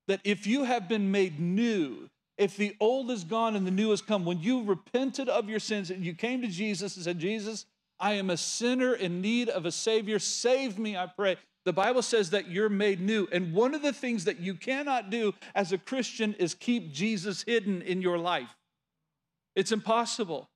That 0.08 0.22
if 0.24 0.48
you 0.48 0.64
have 0.64 0.88
been 0.88 1.12
made 1.12 1.38
new, 1.38 2.10
if 2.38 2.56
the 2.56 2.78
old 2.80 3.12
is 3.12 3.26
gone 3.26 3.58
and 3.58 3.68
the 3.68 3.72
new 3.72 3.90
has 3.90 4.02
come, 4.02 4.24
when 4.24 4.40
you 4.40 4.64
repented 4.64 5.28
of 5.28 5.50
your 5.50 5.60
sins 5.60 5.92
and 5.92 6.06
you 6.06 6.14
came 6.14 6.42
to 6.44 6.48
Jesus 6.48 6.96
and 6.96 7.04
said, 7.04 7.20
Jesus, 7.20 7.66
I 8.00 8.14
am 8.14 8.30
a 8.30 8.38
sinner 8.38 8.94
in 8.94 9.20
need 9.20 9.50
of 9.50 9.66
a 9.66 9.72
Savior, 9.72 10.18
save 10.18 10.80
me, 10.80 10.96
I 10.96 11.08
pray. 11.08 11.36
The 11.66 11.74
Bible 11.74 12.04
says 12.04 12.30
that 12.30 12.48
you're 12.48 12.70
made 12.70 13.02
new. 13.02 13.28
And 13.34 13.54
one 13.54 13.76
of 13.76 13.82
the 13.82 13.92
things 13.92 14.24
that 14.24 14.40
you 14.40 14.54
cannot 14.54 15.10
do 15.10 15.34
as 15.54 15.74
a 15.74 15.78
Christian 15.78 16.36
is 16.36 16.54
keep 16.54 16.94
Jesus 16.94 17.44
hidden 17.44 17.82
in 17.82 18.02
your 18.02 18.18
life. 18.18 18.56
It's 19.56 19.72
impossible. 19.72 20.50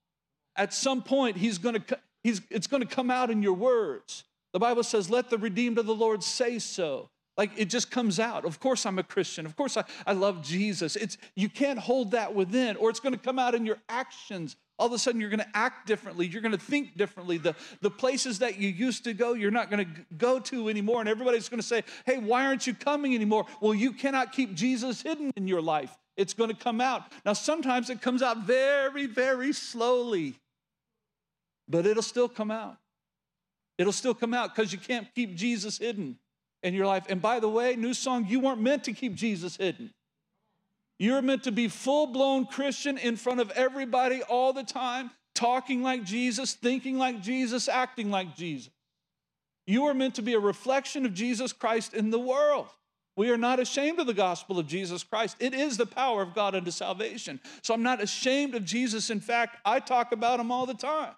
At 0.56 0.74
some 0.74 1.02
point, 1.02 1.38
he's 1.38 1.58
going 1.58 1.82
to, 1.82 2.00
he's, 2.24 2.42
it's 2.50 2.68
going 2.68 2.82
to 2.82 2.88
come 2.88 3.12
out 3.12 3.30
in 3.30 3.44
your 3.44 3.54
words. 3.54 4.24
The 4.54 4.60
Bible 4.60 4.84
says, 4.84 5.10
let 5.10 5.30
the 5.30 5.38
redeemed 5.38 5.78
of 5.78 5.86
the 5.86 5.96
Lord 5.96 6.24
say 6.24 6.60
so. 6.60 7.10
Like 7.38 7.52
it 7.58 7.66
just 7.66 7.92
comes 7.92 8.20
out. 8.20 8.46
Of 8.46 8.60
course, 8.60 8.86
I'm 8.86 8.98
a 8.98 9.04
Christian. 9.04 9.46
Of 9.46 9.58
course, 9.58 9.76
I, 9.76 9.84
I 10.08 10.14
love 10.14 10.42
Jesus. 10.42 10.96
It's, 10.96 11.18
you 11.36 11.50
can't 11.50 11.80
hold 11.80 12.12
that 12.12 12.34
within, 12.34 12.78
or 12.78 12.90
it's 12.90 13.02
going 13.02 13.14
to 13.14 13.20
come 13.20 13.38
out 13.38 13.54
in 13.56 13.66
your 13.66 13.78
actions. 13.90 14.56
All 14.80 14.88
of 14.88 14.94
a 14.94 14.98
sudden, 14.98 15.20
you're 15.20 15.30
going 15.30 15.42
to 15.42 15.58
act 15.58 15.88
differently. 15.88 16.28
You're 16.28 16.42
going 16.42 16.54
to 16.54 16.58
think 16.58 16.98
differently. 16.98 17.38
The, 17.38 17.56
the 17.82 17.90
places 17.90 18.40
that 18.40 18.58
you 18.58 18.70
used 18.70 19.04
to 19.06 19.14
go, 19.14 19.34
you're 19.34 19.52
not 19.52 19.70
going 19.70 19.86
to 19.86 20.02
go 20.18 20.40
to 20.40 20.70
anymore. 20.70 21.02
And 21.02 21.10
everybody's 21.10 21.50
going 21.50 21.60
to 21.60 21.68
say, 21.68 21.84
Hey, 22.06 22.18
why 22.18 22.46
aren't 22.46 22.66
you 22.68 22.74
coming 22.74 23.14
anymore? 23.14 23.46
Well, 23.60 23.74
you 23.74 23.92
cannot 23.92 24.32
keep 24.32 24.54
Jesus 24.54 25.02
hidden 25.02 25.32
in 25.36 25.48
your 25.48 25.62
life. 25.62 25.96
It's 26.18 26.34
going 26.34 26.50
to 26.50 26.56
come 26.56 26.80
out. 26.80 27.04
Now, 27.26 27.34
sometimes 27.34 27.90
it 27.90 28.02
comes 28.02 28.22
out 28.22 28.40
very, 28.46 29.06
very 29.06 29.52
slowly, 29.54 30.36
but 31.68 31.86
it'll 31.86 32.04
still 32.04 32.30
come 32.30 32.52
out. 32.52 32.78
It'll 33.78 33.94
still 33.94 34.14
come 34.14 34.34
out 34.34 34.56
because 34.56 34.72
you 34.72 34.80
can't 34.80 35.08
keep 35.14 35.36
Jesus 35.36 35.78
hidden 35.78 36.18
in 36.64 36.74
your 36.74 36.86
life. 36.86 37.06
And 37.10 37.22
by 37.22 37.40
the 37.40 37.50
way, 37.50 37.76
new 37.76 37.94
song, 37.94 38.26
you 38.28 38.40
weren't 38.40 38.62
meant 38.62 38.86
to 38.86 38.94
keep 38.94 39.16
Jesus 39.16 39.58
hidden. 39.58 39.92
You're 40.98 41.22
meant 41.22 41.44
to 41.44 41.52
be 41.52 41.68
full 41.68 42.08
blown 42.08 42.46
Christian 42.46 42.98
in 42.98 43.18
front 43.18 43.42
of 43.42 43.52
everybody 43.52 44.24
all 44.24 44.54
the 44.54 44.64
time, 44.64 45.12
talking 45.34 45.84
like 45.84 46.06
Jesus, 46.06 46.54
thinking 46.54 46.98
like 46.98 47.22
Jesus, 47.22 47.68
acting 47.68 48.10
like 48.10 48.36
Jesus. 48.36 48.72
You 49.68 49.86
are 49.86 49.94
meant 49.94 50.16
to 50.16 50.22
be 50.22 50.34
a 50.34 50.40
reflection 50.40 51.06
of 51.06 51.14
Jesus 51.14 51.52
Christ 51.52 51.94
in 51.94 52.12
the 52.12 52.20
world. 52.20 52.68
We 53.18 53.30
are 53.30 53.38
not 53.38 53.60
ashamed 53.60 54.00
of 54.00 54.08
the 54.08 54.14
gospel 54.14 54.60
of 54.60 54.68
Jesus 54.68 55.04
Christ. 55.04 55.38
It 55.40 55.54
is 55.54 55.78
the 55.78 55.86
power 55.86 56.22
of 56.22 56.34
God 56.34 56.54
unto 56.54 56.72
salvation. 56.72 57.40
So 57.62 57.74
I'm 57.74 57.84
not 57.84 58.02
ashamed 58.02 58.56
of 58.56 58.66
Jesus. 58.66 59.10
In 59.10 59.22
fact, 59.22 59.58
I 59.64 59.80
talk 59.80 60.12
about 60.12 60.40
him 60.40 60.52
all 60.52 60.66
the 60.66 60.74
time. 60.74 61.14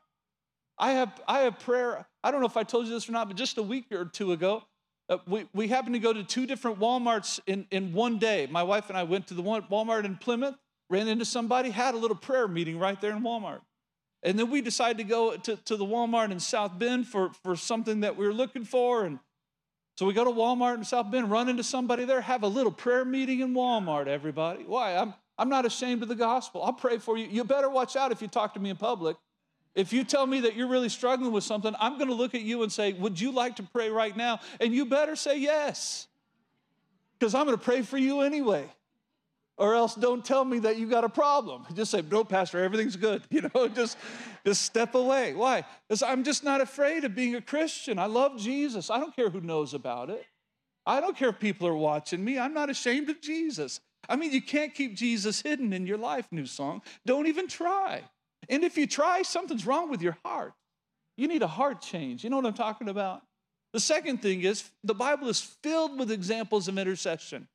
I 0.78 0.92
have, 0.92 1.20
I 1.28 1.40
have 1.40 1.60
prayer. 1.60 2.06
I 2.24 2.30
don't 2.30 2.40
know 2.40 2.46
if 2.46 2.58
I 2.58 2.64
told 2.64 2.86
you 2.86 2.94
this 2.94 3.10
or 3.10 3.14
not, 3.14 3.28
but 3.28 3.38
just 3.38 3.58
a 3.58 3.64
week 3.64 3.92
or 3.92 4.06
two 4.06 4.32
ago, 4.32 4.64
uh, 5.10 5.18
we, 5.26 5.48
we 5.54 5.68
happened 5.68 5.96
to 5.96 6.00
go 6.00 6.14
to 6.14 6.24
two 6.24 6.46
different 6.46 6.80
Walmarts 6.80 7.40
in, 7.48 7.66
in 7.72 7.94
one 7.94 8.20
day. 8.20 8.48
My 8.50 8.64
wife 8.64 8.90
and 8.90 8.98
I 8.98 9.04
went 9.04 9.28
to 9.28 9.34
the 9.34 9.42
one, 9.42 9.64
Walmart 9.64 10.06
in 10.06 10.18
Plymouth, 10.18 10.56
ran 10.90 11.08
into 11.08 11.26
somebody, 11.26 11.70
had 11.72 11.96
a 11.96 11.98
little 11.98 12.16
prayer 12.16 12.48
meeting 12.48 12.78
right 12.78 13.00
there 13.02 13.12
in 13.12 13.24
Walmart. 13.24 13.62
And 14.24 14.38
then 14.38 14.52
we 14.52 14.62
decided 14.62 14.98
to 14.98 15.04
go 15.04 15.38
to, 15.38 15.56
to 15.56 15.78
the 15.78 15.86
Walmart 15.86 16.32
in 16.32 16.40
South 16.40 16.78
Bend 16.78 17.08
for, 17.08 17.32
for 17.44 17.56
something 17.56 18.02
that 18.02 18.18
we 18.18 18.26
were 18.26 18.34
looking 18.34 18.66
for. 18.66 19.06
And 19.06 19.20
so 19.98 20.06
we 20.06 20.14
go 20.14 20.24
to 20.24 20.32
Walmart 20.32 20.78
in 20.78 20.84
South 20.84 21.12
Bend, 21.12 21.30
run 21.30 21.50
into 21.50 21.64
somebody 21.64 22.06
there, 22.06 22.22
have 22.22 22.44
a 22.44 22.48
little 22.48 22.72
prayer 22.72 23.04
meeting 23.04 23.42
in 23.42 23.54
Walmart, 23.54 24.08
everybody. 24.08 24.64
Why? 24.64 24.96
I'm, 24.96 25.14
I'm 25.38 25.50
not 25.50 25.66
ashamed 25.66 26.04
of 26.04 26.08
the 26.08 26.16
gospel. 26.16 26.64
I'll 26.64 26.74
pray 26.74 26.98
for 26.98 27.18
you. 27.18 27.28
You 27.28 27.44
better 27.44 27.70
watch 27.70 27.96
out 27.96 28.12
if 28.12 28.22
you 28.22 28.28
talk 28.28 28.54
to 28.54 28.60
me 28.60 28.70
in 28.70 28.78
public 28.78 29.18
if 29.78 29.94
you 29.94 30.04
tell 30.04 30.26
me 30.26 30.40
that 30.42 30.56
you're 30.56 30.68
really 30.68 30.90
struggling 30.90 31.32
with 31.32 31.44
something, 31.44 31.74
I'm 31.80 32.00
going 32.00 32.10
to 32.10 32.16
look 32.16 32.34
at 32.34 32.42
you 32.42 32.64
and 32.64 32.72
say, 32.72 32.94
Would 32.94 33.22
you 33.22 33.32
like 33.32 33.58
to 33.58 33.64
pray 33.64 33.92
right 33.92 34.18
now? 34.18 34.40
And 34.60 34.74
you 34.74 34.86
better 34.86 35.16
say 35.16 35.38
yes, 35.38 36.08
because 37.18 37.36
I'm 37.36 37.46
going 37.46 37.58
to 37.58 37.64
pray 37.64 37.84
for 37.84 37.98
you 37.98 38.22
anyway. 38.22 38.68
Or 39.58 39.74
else 39.74 39.96
don't 39.96 40.24
tell 40.24 40.46
me 40.46 40.60
that 40.60 40.78
you 40.78 40.88
got 40.88 41.04
a 41.04 41.10
problem. 41.10 41.66
Just 41.74 41.92
say, 41.92 42.04
No, 42.10 42.24
Pastor, 42.24 42.64
everything's 42.64 42.96
good. 42.96 43.24
You 43.32 43.50
know, 43.54 43.68
just, 43.68 43.98
just 44.46 44.62
step 44.62 44.96
away. 44.96 45.34
Why? 45.34 45.66
Because 45.88 46.04
I'm 46.04 46.24
just 46.24 46.44
not 46.44 46.62
afraid 46.62 47.04
of 47.04 47.16
being 47.16 47.36
a 47.36 47.42
Christian. 47.42 47.98
I 47.98 48.06
love 48.06 48.38
Jesus. 48.38 48.90
I 48.90 49.00
don't 49.00 49.16
care 49.16 49.30
who 49.30 49.42
knows 49.42 49.74
about 49.74 50.10
it. 50.10 50.26
I 50.86 51.02
don't 51.02 51.18
care 51.18 51.30
if 51.30 51.40
people 51.40 51.68
are 51.68 51.76
watching 51.76 52.24
me. 52.24 52.40
I'm 52.40 52.54
not 52.54 52.70
ashamed 52.70 53.10
of 53.10 53.20
Jesus. 53.20 53.80
I 54.08 54.16
mean, 54.16 54.32
you 54.32 54.42
can't 54.42 54.74
keep 54.74 54.96
Jesus 54.96 55.42
hidden 55.42 55.74
in 55.74 55.86
your 55.86 55.98
life, 55.98 56.28
new 56.32 56.46
song. 56.46 56.82
Don't 57.06 57.28
even 57.28 57.48
try. 57.48 58.04
And 58.48 58.64
if 58.64 58.78
you 58.78 58.88
try, 58.88 59.24
something's 59.24 59.66
wrong 59.66 59.90
with 59.90 60.02
your 60.02 60.18
heart. 60.24 60.54
You 61.18 61.28
need 61.28 61.42
a 61.42 61.48
heart 61.48 61.82
change. 61.82 62.24
You 62.24 62.30
know 62.30 62.38
what 62.38 62.46
I'm 62.46 62.54
talking 62.54 62.90
about? 62.90 63.22
The 63.74 63.80
second 63.80 64.22
thing 64.22 64.44
is 64.44 64.70
the 64.84 64.96
Bible 64.96 65.28
is 65.28 65.42
filled 65.42 66.00
with 66.00 66.12
examples 66.12 66.68
of 66.68 66.78
intercession. 66.78 67.48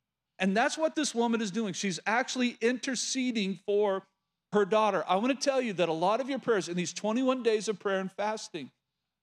And 0.43 0.57
that's 0.57 0.77
what 0.77 0.97
this 0.97 1.15
woman 1.15 1.41
is 1.41 1.53
doing. 1.53 1.73
She's 1.73 2.01
actually 2.05 2.59
interceding 2.61 3.61
for 3.65 4.03
her 4.53 4.65
daughter. 4.65 5.05
I 5.07 5.15
want 5.17 5.41
to 5.41 5.51
tell 5.51 5.63
you 5.63 5.73
that 5.75 5.89
a 5.89 5.93
lot 5.93 6.21
of 6.21 6.29
your 6.29 6.41
prayers 6.41 6.69
in 6.69 6.77
these 6.77 6.93
21 6.93 7.45
days 7.45 7.69
of 7.69 7.79
prayer 7.79 8.01
and 8.01 8.11
fasting, 8.11 8.73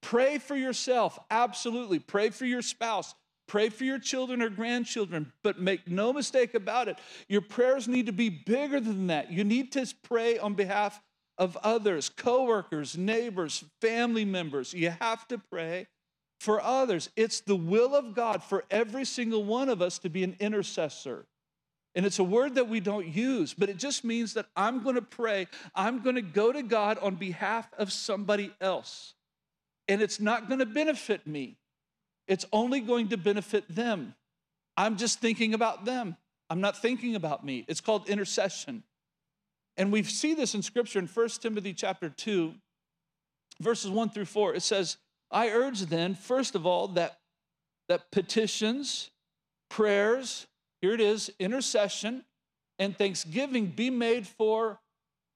pray 0.01 0.38
for 0.38 0.55
yourself, 0.55 1.19
absolutely. 1.29 1.99
Pray 1.99 2.29
for 2.29 2.45
your 2.45 2.61
spouse, 2.61 3.13
pray 3.49 3.67
for 3.67 3.83
your 3.83 3.99
children 3.99 4.41
or 4.41 4.49
grandchildren, 4.49 5.33
but 5.43 5.59
make 5.59 5.89
no 5.89 6.13
mistake 6.13 6.55
about 6.55 6.88
it. 6.88 6.97
Your 7.27 7.41
prayers 7.41 7.89
need 7.89 8.05
to 8.05 8.13
be 8.13 8.29
bigger 8.29 8.79
than 8.79 9.07
that. 9.07 9.29
You 9.29 9.43
need 9.43 9.73
to 9.73 9.93
pray 10.03 10.39
on 10.39 10.53
behalf 10.53 11.01
of 11.38 11.57
others, 11.57 12.07
coworkers, 12.07 12.97
neighbors, 12.97 13.65
family 13.81 14.23
members. 14.23 14.73
You 14.73 14.91
have 15.01 15.27
to 15.27 15.38
pray 15.38 15.88
for 16.39 16.62
others. 16.62 17.10
It's 17.15 17.41
the 17.41 17.55
will 17.55 17.96
of 17.96 18.15
God 18.15 18.41
for 18.41 18.63
every 18.72 19.05
single 19.05 19.43
one 19.43 19.69
of 19.69 19.81
us 19.81 20.00
to 20.00 20.10
be 20.10 20.24
an 20.24 20.36
intercessor. 20.39 21.25
And 21.96 22.05
it's 22.05 22.19
a 22.19 22.24
word 22.24 22.55
that 22.55 22.69
we 22.69 22.79
don't 22.79 23.08
use, 23.08 23.53
but 23.53 23.67
it 23.67 23.77
just 23.77 24.03
means 24.03 24.36
that 24.36 24.46
I'm 24.55 24.84
going 24.84 24.96
to 24.96 25.01
pray. 25.01 25.48
I'm 25.75 26.01
going 26.01 26.15
to 26.15 26.22
go 26.22 26.51
to 26.51 26.63
God 26.63 26.98
on 27.00 27.15
behalf 27.15 27.67
of 27.77 27.91
somebody 27.91 28.51
else. 28.62 29.15
And 29.88 30.01
it's 30.01 30.19
not 30.19 30.48
going 30.48 30.60
to 30.60 30.65
benefit 30.65 31.27
me, 31.27 31.58
it's 32.27 32.46
only 32.53 32.79
going 32.79 33.10
to 33.10 33.17
benefit 33.17 33.65
them. 33.67 34.15
I'm 34.77 34.96
just 34.96 35.19
thinking 35.19 35.53
about 35.53 35.84
them. 35.84 36.15
I'm 36.50 36.62
not 36.62 36.81
thinking 36.81 37.15
about 37.15 37.46
me. 37.46 37.65
It's 37.67 37.81
called 37.81 38.08
intercession. 38.08 38.84
And 39.75 39.91
we 39.91 40.03
see 40.03 40.34
this 40.34 40.55
in 40.55 40.62
scripture 40.62 41.00
in 41.00 41.08
1 41.08 41.29
Timothy 41.41 41.74
chapter 41.74 42.08
2, 42.08 42.53
verses 43.60 43.91
1 43.91 44.10
through 44.12 44.25
4. 44.25 44.55
It 44.55 44.62
says, 44.62 44.98
I 45.31 45.50
urge 45.50 45.81
then, 45.81 46.15
first 46.15 46.55
of 46.55 46.65
all, 46.65 46.88
that, 46.89 47.19
that 47.88 48.12
petitions, 48.12 49.09
prayers, 49.69 50.48
here 50.81 50.93
it 50.93 51.01
is, 51.01 51.31
intercession, 51.39 52.24
and 52.77 52.98
thanksgiving 52.98 53.67
be 53.67 53.89
made 53.89 54.27
for 54.27 54.79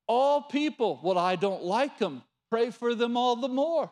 all 0.08 0.42
people. 0.42 1.00
Well, 1.04 1.18
I 1.18 1.36
don't 1.36 1.64
like 1.64 2.00
them. 2.00 2.24
Pray 2.50 2.70
for 2.70 2.96
them 2.96 3.18
all 3.18 3.36
the 3.36 3.50
more. 3.50 3.92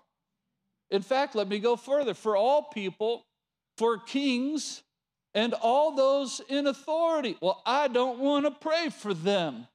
In 0.89 1.01
fact, 1.01 1.35
let 1.35 1.47
me 1.47 1.59
go 1.59 1.75
further 1.75 2.13
for 2.13 2.35
all 2.35 2.63
people, 2.63 3.25
for 3.77 3.97
kings, 3.97 4.83
and 5.33 5.53
all 5.53 5.95
those 5.95 6.41
in 6.49 6.67
authority. 6.67 7.37
Well, 7.41 7.61
I 7.65 7.87
don't 7.87 8.19
want 8.19 8.45
to 8.45 8.51
pray 8.51 8.89
for 8.89 9.13
them 9.13 9.67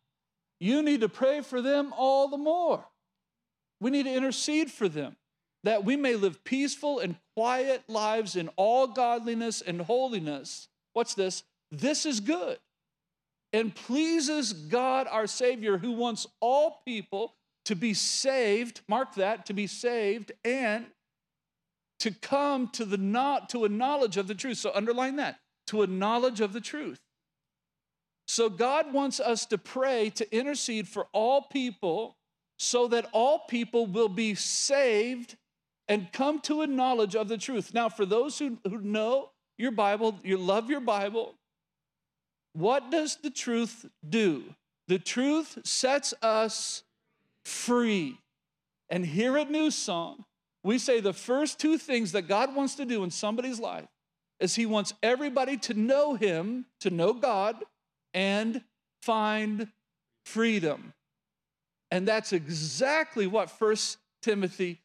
you 0.59 0.83
need 0.83 1.03
to 1.03 1.09
pray 1.09 1.41
for 1.43 1.61
them 1.61 1.93
all 1.97 2.29
the 2.29 2.39
more. 2.39 2.85
We 3.81 3.91
need 3.91 4.05
to 4.05 4.15
intercede 4.15 4.71
for 4.71 4.89
them 4.89 5.17
that 5.67 5.85
we 5.85 5.97
may 5.97 6.15
live 6.15 6.45
peaceful 6.45 6.99
and 7.01 7.17
quiet 7.37 7.83
lives 7.89 8.37
in 8.37 8.49
all 8.57 8.87
godliness 8.87 9.61
and 9.61 9.81
holiness. 9.81 10.69
What's 10.93 11.15
this? 11.15 11.43
This 11.71 12.07
is 12.07 12.21
good 12.21 12.59
and 13.53 13.75
pleases 13.75 14.53
God 14.53 15.07
our 15.11 15.27
Savior, 15.27 15.79
who 15.79 15.93
wants 15.93 16.27
all 16.41 16.83
people 16.85 17.35
to 17.65 17.75
be 17.75 17.95
saved. 17.95 18.83
Mark 18.89 19.15
that, 19.15 19.47
to 19.47 19.55
be 19.55 19.67
saved 19.67 20.33
and 20.45 20.87
to 22.01 22.11
come 22.11 22.69
to 22.69 22.85
the 22.85 22.99
not 22.99 23.49
to 23.51 23.65
a 23.65 23.69
knowledge 23.69 24.17
of 24.17 24.29
the 24.29 24.35
truth. 24.35 24.59
So 24.59 24.71
underline 24.75 25.17
that 25.17 25.41
to 25.69 25.83
a 25.83 25.87
knowledge 25.87 26.41
of 26.41 26.53
the 26.53 26.61
truth. 26.61 27.01
So 28.29 28.49
God 28.51 28.93
wants 28.93 29.21
us 29.21 29.47
to 29.47 29.59
pray 29.59 30.11
to 30.11 30.37
intercede 30.37 30.87
for 30.87 31.07
all 31.13 31.43
people 31.43 32.17
so 32.59 32.89
that 32.89 33.09
all 33.13 33.41
people 33.49 33.87
will 33.87 34.09
be 34.09 34.35
saved 34.35 35.37
and 35.89 36.13
come 36.13 36.41
to 36.41 36.63
a 36.63 36.67
knowledge 36.67 37.15
of 37.15 37.29
the 37.29 37.39
truth. 37.39 37.73
Now, 37.73 37.89
for 37.89 38.05
those 38.05 38.39
who, 38.39 38.59
who 38.65 38.79
know 38.79 39.31
your 39.57 39.71
Bible, 39.71 40.19
you 40.23 40.37
love 40.37 40.69
your 40.69 40.81
Bible, 40.81 41.35
what 42.53 42.91
does 42.91 43.17
the 43.17 43.31
truth 43.31 43.87
do? 44.09 44.45
The 44.89 44.99
truth 44.99 45.59
sets 45.65 46.15
us 46.23 46.83
free. 47.45 48.19
And 48.89 49.05
here 49.05 49.37
at 49.37 49.51
New 49.51 49.71
Song, 49.71 50.25
we 50.63 50.79
say 50.79 51.01
the 51.01 51.13
first 51.13 51.61
two 51.61 51.79
things 51.79 52.13
that 52.13 52.23
God 52.23 52.55
wants 52.55 52.75
to 52.77 52.85
do 52.85 53.05
in 53.05 53.11
somebody's 53.11 53.61
life 53.61 53.89
is 54.41 54.55
He 54.55 54.67
wants 54.67 54.95
everybody 55.03 55.57
to 55.59 55.75
know 55.75 56.15
Him, 56.15 56.67
to 56.81 56.91
know 56.91 57.13
God, 57.13 57.57
and 58.13 58.63
find 59.03 59.69
freedom. 60.25 60.93
And 61.91 62.07
that's 62.07 62.33
exactly 62.33 63.27
what 63.27 63.51
First 63.51 63.99
Timothy 64.23 64.81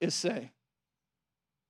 is 0.00 0.14
saying. 0.14 0.50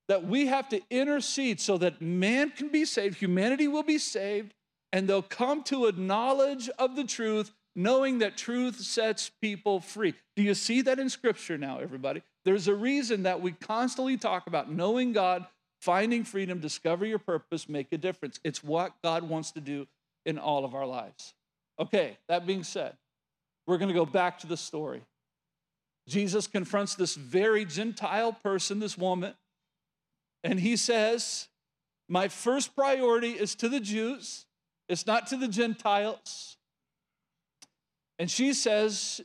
that 0.09 0.27
we 0.27 0.47
have 0.47 0.69
to 0.71 0.81
intercede 0.91 1.61
so 1.61 1.79
that 1.79 2.01
man 2.01 2.51
can 2.51 2.69
be 2.69 2.85
saved, 2.85 3.19
humanity 3.19 3.69
will 3.69 3.83
be 3.83 3.99
saved, 3.99 4.55
and 4.93 5.07
they'll 5.07 5.23
come 5.23 5.63
to 5.63 5.87
a 5.87 5.93
knowledge 5.93 6.69
of 6.79 6.97
the 6.97 7.05
truth, 7.05 7.53
knowing 7.77 8.19
that 8.19 8.37
truth 8.37 8.81
sets 8.81 9.31
people 9.41 9.81
free. 9.81 10.15
Do 10.35 10.43
you 10.43 10.55
see 10.55 10.81
that 10.83 10.99
in 10.99 11.11
Scripture 11.11 11.59
now, 11.59 11.79
everybody? 11.79 12.23
There's 12.45 12.69
a 12.69 12.75
reason 12.75 13.25
that 13.25 13.43
we 13.43 13.53
constantly 13.53 14.17
talk 14.17 14.47
about 14.47 14.73
knowing 14.73 15.13
God, 15.13 15.47
finding 15.83 16.25
freedom, 16.25 16.59
discover 16.59 17.05
your 17.05 17.19
purpose, 17.19 17.69
make 17.69 17.93
a 17.93 17.99
difference. 17.99 18.41
It's 18.43 18.65
what 18.65 18.95
God 19.03 19.29
wants 19.29 19.53
to 19.53 19.61
do 19.61 19.87
in 20.25 20.39
all 20.39 20.65
of 20.65 20.75
our 20.75 20.87
lives. 20.87 21.35
Okay, 21.79 22.17
that 22.29 22.47
being 22.47 22.65
said, 22.65 22.97
we're 23.67 23.79
to 23.79 23.93
go 23.93 24.07
back 24.07 24.39
to 24.39 24.47
the 24.47 24.57
story. 24.57 25.03
Jesus 26.09 26.47
confronts 26.47 26.95
this 26.95 27.15
very 27.15 27.65
Gentile 27.65 28.33
person, 28.33 28.81
this 28.81 28.97
woman, 28.97 29.35
and 30.43 30.59
he 30.59 30.77
says, 30.77 31.49
My 32.09 32.29
first 32.29 32.75
priority 32.75 33.33
is 33.33 33.55
to 33.57 33.69
the 33.69 33.81
Jews, 33.81 34.47
it's 34.89 35.07
not 35.07 35.27
to 35.29 35.37
the 35.37 35.49
Gentiles. 35.49 36.57
And 38.19 38.29
she 38.31 38.53
says, 38.53 39.21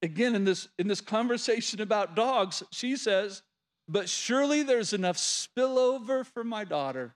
again, 0.00 0.34
in 0.34 0.44
this, 0.44 0.68
in 0.78 0.88
this 0.88 1.00
conversation 1.00 1.82
about 1.82 2.16
dogs, 2.16 2.62
she 2.70 2.96
says, 2.96 3.42
But 3.88 4.08
surely 4.08 4.62
there's 4.62 4.92
enough 4.92 5.16
spillover 5.16 6.24
for 6.24 6.44
my 6.44 6.64
daughter. 6.64 7.14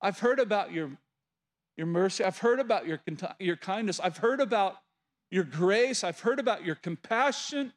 I've 0.00 0.18
heard 0.18 0.40
about 0.40 0.72
your, 0.72 0.90
your 1.76 1.86
mercy, 1.86 2.24
I've 2.24 2.38
heard 2.38 2.58
about 2.58 2.86
your, 2.86 3.00
your 3.38 3.56
kindness, 3.56 4.00
I've 4.00 4.16
heard 4.16 4.40
about 4.40 4.76
your 5.30 5.44
grace, 5.44 6.02
I've 6.02 6.20
heard 6.20 6.40
about 6.40 6.64
your 6.64 6.74
compassion. 6.74 7.72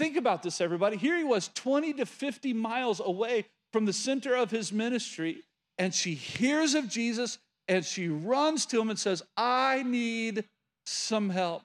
Think 0.00 0.16
about 0.16 0.42
this, 0.42 0.62
everybody. 0.62 0.96
Here 0.96 1.18
he 1.18 1.24
was 1.24 1.48
20 1.48 1.92
to 1.92 2.06
50 2.06 2.54
miles 2.54 3.02
away 3.04 3.44
from 3.70 3.84
the 3.84 3.92
center 3.92 4.34
of 4.34 4.50
his 4.50 4.72
ministry, 4.72 5.42
and 5.76 5.94
she 5.94 6.14
hears 6.14 6.72
of 6.72 6.88
Jesus 6.88 7.36
and 7.68 7.84
she 7.84 8.08
runs 8.08 8.64
to 8.66 8.80
him 8.80 8.88
and 8.88 8.98
says, 8.98 9.22
I 9.36 9.82
need 9.82 10.46
some 10.86 11.28
help. 11.28 11.64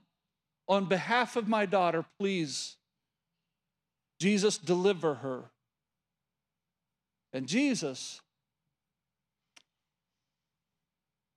On 0.67 0.83
behalf 0.83 1.37
of 1.37 1.47
my 1.47 1.65
daughter, 1.65 2.03
please, 2.19 2.75
Jesus, 4.19 4.57
deliver 4.57 5.13
her. 5.13 5.43
And 7.31 7.47
Jesus, 7.47 8.19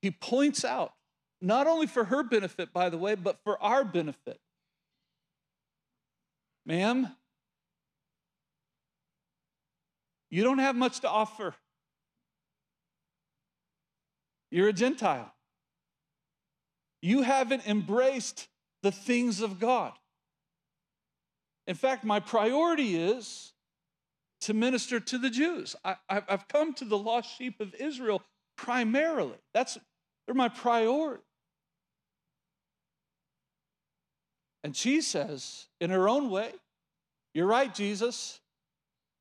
he 0.02 0.10
points 0.10 0.64
out, 0.64 0.94
not 1.40 1.68
only 1.68 1.86
for 1.86 2.02
her 2.06 2.24
benefit, 2.24 2.72
by 2.72 2.90
the 2.90 2.98
way, 2.98 3.14
but 3.14 3.38
for 3.44 3.62
our 3.62 3.84
benefit. 3.84 4.40
Ma'am, 6.68 7.08
you 10.28 10.44
don't 10.44 10.58
have 10.58 10.76
much 10.76 11.00
to 11.00 11.08
offer. 11.08 11.54
You're 14.50 14.68
a 14.68 14.72
Gentile. 14.74 15.32
You 17.00 17.22
haven't 17.22 17.66
embraced 17.66 18.48
the 18.82 18.92
things 18.92 19.40
of 19.40 19.58
God. 19.58 19.92
In 21.66 21.74
fact, 21.74 22.04
my 22.04 22.20
priority 22.20 22.96
is 22.96 23.54
to 24.42 24.52
minister 24.52 25.00
to 25.00 25.16
the 25.16 25.30
Jews. 25.30 25.74
I, 25.82 25.96
have 26.10 26.48
come 26.48 26.74
to 26.74 26.84
the 26.84 26.98
lost 26.98 27.34
sheep 27.38 27.60
of 27.60 27.74
Israel 27.76 28.22
primarily. 28.58 29.38
That's 29.54 29.78
they're 30.26 30.34
my 30.34 30.50
priority. 30.50 31.22
And 34.68 34.76
she 34.76 35.00
says, 35.00 35.66
in 35.80 35.88
her 35.88 36.10
own 36.10 36.28
way, 36.28 36.52
You're 37.32 37.46
right, 37.46 37.74
Jesus. 37.74 38.38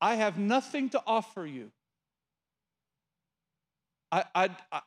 I 0.01 0.16
have 0.16 0.38
nothing 0.38 0.89
to 0.89 1.01
offer 1.08 1.46
you. 1.46 1.72
I, 4.12 4.25
I, 4.36 4.50
I, 4.74 4.82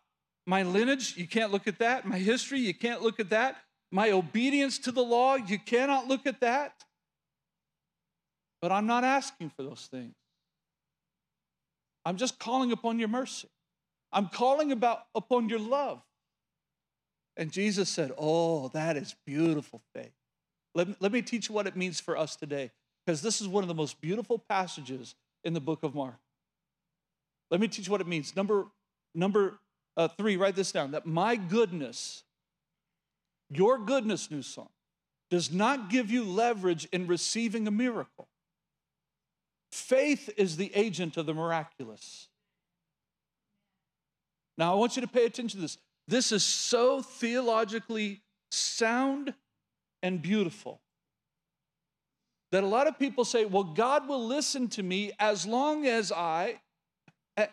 my 0.47 0.62
lineage, 0.62 1.17
you 1.17 1.26
can't 1.26 1.50
look 1.50 1.67
at 1.67 1.79
that. 1.79 2.07
My 2.07 2.19
history, 2.19 2.61
you 2.61 2.75
can't 2.75 3.00
look 3.00 3.19
at 3.21 3.30
that. 3.30 3.56
My 3.91 4.11
obedience 4.11 4.78
to 4.80 4.93
the 4.93 5.00
law, 5.00 5.37
you 5.37 5.58
cannot 5.58 6.08
look 6.08 6.26
at 6.26 6.41
that. 6.41 6.85
But 8.61 8.71
I'm 8.71 8.87
not 8.87 9.02
asking 9.02 9.52
for 9.56 9.63
those 9.63 9.89
things. 9.91 10.13
I'm 12.04 12.19
just 12.19 12.39
calling 12.39 12.71
upon 12.71 12.99
your 12.99 13.08
mercy. 13.08 13.49
I'm 14.13 14.28
calling 14.28 14.73
about 14.73 15.04
upon 15.15 15.49
your 15.49 15.58
love. 15.58 16.02
And 17.39 17.50
Jesus 17.50 17.89
said, 17.89 18.13
Oh, 18.19 18.69
that 18.75 18.99
is 18.99 19.17
beautiful 19.25 19.80
faith. 19.95 20.13
Let, 20.75 21.00
let 21.00 21.13
me 21.13 21.23
teach 21.23 21.49
you 21.49 21.54
what 21.54 21.67
it 21.67 21.76
means 21.76 22.00
for 22.00 22.17
us 22.17 22.37
today, 22.37 22.71
because 23.04 23.23
this 23.23 23.41
is 23.41 23.49
one 23.49 23.65
of 23.65 23.69
the 23.69 23.75
most 23.75 24.00
beautiful 24.00 24.39
passages 24.39 25.15
in 25.45 25.52
the 25.52 25.61
book 25.61 25.83
of 25.83 25.95
Mark. 25.95 26.19
Let 27.50 27.61
me 27.61 27.69
teach 27.69 27.87
you 27.87 27.93
what 27.93 28.00
it 28.00 28.06
means. 28.06 28.37
Number, 28.37 28.67
number 29.15 29.59
uh, 29.97 30.09
three, 30.09 30.37
write 30.37 30.54
this 30.54 30.71
down 30.71 30.93
that 30.93 31.06
my 31.06 31.37
goodness, 31.37 32.23
your 33.49 33.78
goodness, 33.78 34.30
new 34.30 34.43
song, 34.43 34.69
does 35.30 35.52
not 35.52 35.91
give 35.91 36.11
you 36.11 36.25
leverage 36.25 36.87
in 36.93 37.06
receiving 37.06 37.67
a 37.67 37.71
miracle. 37.71 38.28
Faith 39.73 40.30
is 40.37 40.56
the 40.56 40.73
agent 40.75 41.17
of 41.17 41.26
the 41.26 41.35
miraculous. 41.35 42.28
Now, 44.59 44.73
I 44.73 44.76
want 44.76 44.97
you 44.97 45.02
to 45.02 45.09
pay 45.09 45.25
attention 45.25 45.59
to 45.59 45.63
this. 45.63 45.78
This 46.06 46.33
is 46.33 46.43
so 46.43 47.02
theologically 47.02 48.21
sound 48.50 49.35
and 50.02 50.21
beautiful. 50.23 50.80
That 52.52 52.65
a 52.65 52.67
lot 52.67 52.86
of 52.86 52.99
people 52.99 53.25
say, 53.25 53.45
well, 53.45 53.65
God 53.65 54.08
will 54.08 54.26
listen 54.26 54.69
to 54.71 54.82
me 54.82 55.13
as 55.19 55.47
long 55.47 55.86
as 55.86 56.10
I, 56.10 56.60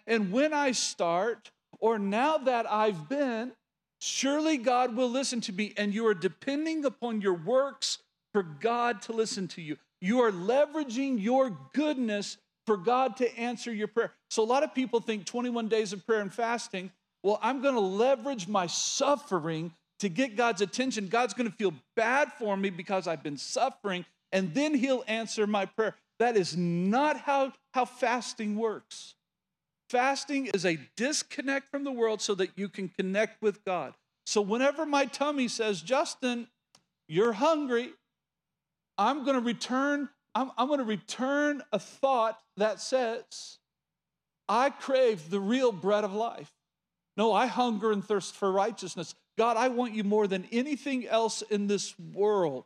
and 0.08 0.32
when 0.32 0.54
I 0.54 0.72
start, 0.72 1.52
or 1.80 2.00
now 2.00 2.38
that 2.40 2.70
I've 2.72 3.08
been, 3.08 3.52
surely 4.00 4.58
God 4.58 4.96
will 4.96 5.10
listen 5.10 5.42
to 5.42 5.54
me. 5.54 5.74
And 5.78 5.94
you 5.94 6.08
are 6.08 6.16
depending 6.16 6.84
upon 6.86 7.22
your 7.22 7.36
works 7.36 8.00
for 8.34 8.44
God 8.44 9.02
to 9.04 9.14
listen 9.14 9.48
to 9.50 9.62
you. 9.62 9.78
You 10.02 10.22
are 10.22 10.32
leveraging 10.32 11.22
your 11.22 11.58
goodness 11.74 12.38
for 12.66 12.78
God 12.78 13.18
to 13.18 13.38
answer 13.38 13.72
your 13.72 13.88
prayer. 13.88 14.12
So 14.30 14.44
a 14.44 14.46
lot 14.46 14.64
of 14.64 14.74
people 14.74 15.00
think 15.00 15.26
21 15.26 15.68
days 15.68 15.94
of 15.94 16.06
prayer 16.06 16.22
and 16.22 16.34
fasting, 16.34 16.92
well, 17.24 17.40
I'm 17.42 17.62
going 17.62 17.76
to 17.76 17.80
leverage 17.80 18.48
my 18.48 18.68
suffering 18.68 19.74
to 20.00 20.10
get 20.10 20.36
God's 20.36 20.62
attention. 20.62 21.08
God's 21.08 21.34
going 21.34 21.50
to 21.50 21.56
feel 21.56 21.74
bad 21.96 22.32
for 22.34 22.56
me 22.56 22.70
because 22.70 23.08
I've 23.08 23.24
been 23.24 23.38
suffering, 23.38 24.06
and 24.32 24.54
then 24.54 24.74
He'll 24.74 25.04
answer 25.08 25.48
my 25.48 25.66
prayer. 25.66 25.96
That 26.20 26.36
is 26.36 26.58
not 26.58 27.18
how, 27.18 27.54
how 27.74 27.86
fasting 27.86 28.56
works. 28.56 29.16
Fasting 29.90 30.48
is 30.48 30.66
a 30.66 30.78
disconnect 30.96 31.70
from 31.72 31.84
the 31.84 31.92
world 31.92 32.22
so 32.22 32.36
that 32.36 32.50
you 32.56 32.68
can 32.68 32.90
connect 32.90 33.42
with 33.42 33.64
God. 33.64 33.94
So 34.26 34.42
whenever 34.42 34.86
my 34.86 35.06
tummy 35.06 35.48
says, 35.48 35.82
Justin, 35.82 36.48
you're 37.08 37.34
hungry, 37.34 37.92
I'm 38.98 39.24
going 39.24 39.36
to 39.36 39.46
return. 39.46 40.10
I'm, 40.36 40.52
I'm 40.58 40.68
going 40.68 40.80
to 40.80 40.86
return 40.86 41.62
a 41.72 41.80
thought 41.80 42.38
that 42.58 42.82
says, 42.82 43.60
I 44.50 44.70
crave 44.70 45.30
the 45.30 45.40
real 45.40 45.72
bread 45.72 46.04
of 46.04 46.14
life. 46.14 46.52
No, 47.16 47.34
I 47.34 47.48
hunger 47.48 47.92
and 47.92 48.04
thirst 48.04 48.36
for 48.36 48.52
righteousness. 48.52 49.16
God, 49.38 49.56
I 49.56 49.68
want 49.68 49.94
you 49.94 50.04
more 50.04 50.28
than 50.28 50.48
anything 50.52 51.08
else 51.08 51.44
in 51.44 51.68
this 51.68 51.98
world. 52.00 52.66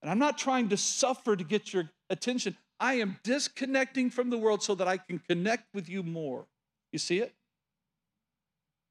And 0.00 0.10
I'm 0.10 0.18
not 0.18 0.38
trying 0.38 0.68
to 0.68 0.76
suffer 0.76 1.34
to 1.34 1.44
get 1.44 1.72
your 1.72 1.90
attention. 2.08 2.56
I 2.78 2.94
am 2.94 3.18
disconnecting 3.24 4.10
from 4.10 4.30
the 4.30 4.38
world 4.38 4.62
so 4.62 4.74
that 4.76 4.86
I 4.86 4.98
can 4.98 5.18
connect 5.18 5.74
with 5.74 5.88
you 5.88 6.02
more. 6.02 6.46
You 6.92 6.98
see 6.98 7.18
it? 7.18 7.34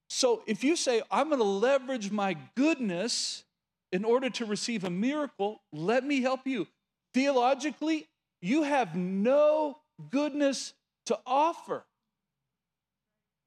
So 0.10 0.44
if 0.46 0.64
you 0.64 0.76
say, 0.76 1.02
I'm 1.10 1.30
going 1.30 1.40
to 1.40 1.46
leverage 1.46 2.12
my 2.12 2.36
goodness 2.56 3.44
in 3.92 4.04
order 4.04 4.30
to 4.32 4.46
receive 4.46 4.84
a 4.84 4.90
miracle, 4.90 5.62
let 5.72 6.04
me 6.04 6.22
help 6.22 6.46
you. 6.46 6.68
Theologically, 7.14 8.08
you 8.42 8.64
have 8.64 8.96
no 8.96 9.78
goodness 10.10 10.74
to 11.06 11.18
offer. 11.26 11.86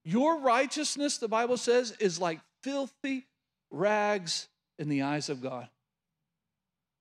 Your 0.04 0.40
righteousness, 0.40 1.18
the 1.18 1.28
Bible 1.28 1.58
says, 1.58 1.94
is 2.00 2.18
like 2.18 2.40
filthy 2.62 3.26
rags 3.70 4.48
in 4.78 4.88
the 4.88 5.02
eyes 5.02 5.28
of 5.28 5.42
God. 5.42 5.68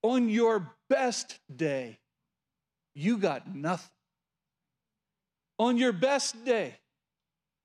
On 0.02 0.28
your 0.28 0.70
best 0.88 1.38
day, 1.54 1.98
you 2.94 3.18
got 3.18 3.54
nothing. 3.54 3.90
On 5.58 5.76
your 5.76 5.92
best 5.92 6.44
day, 6.44 6.74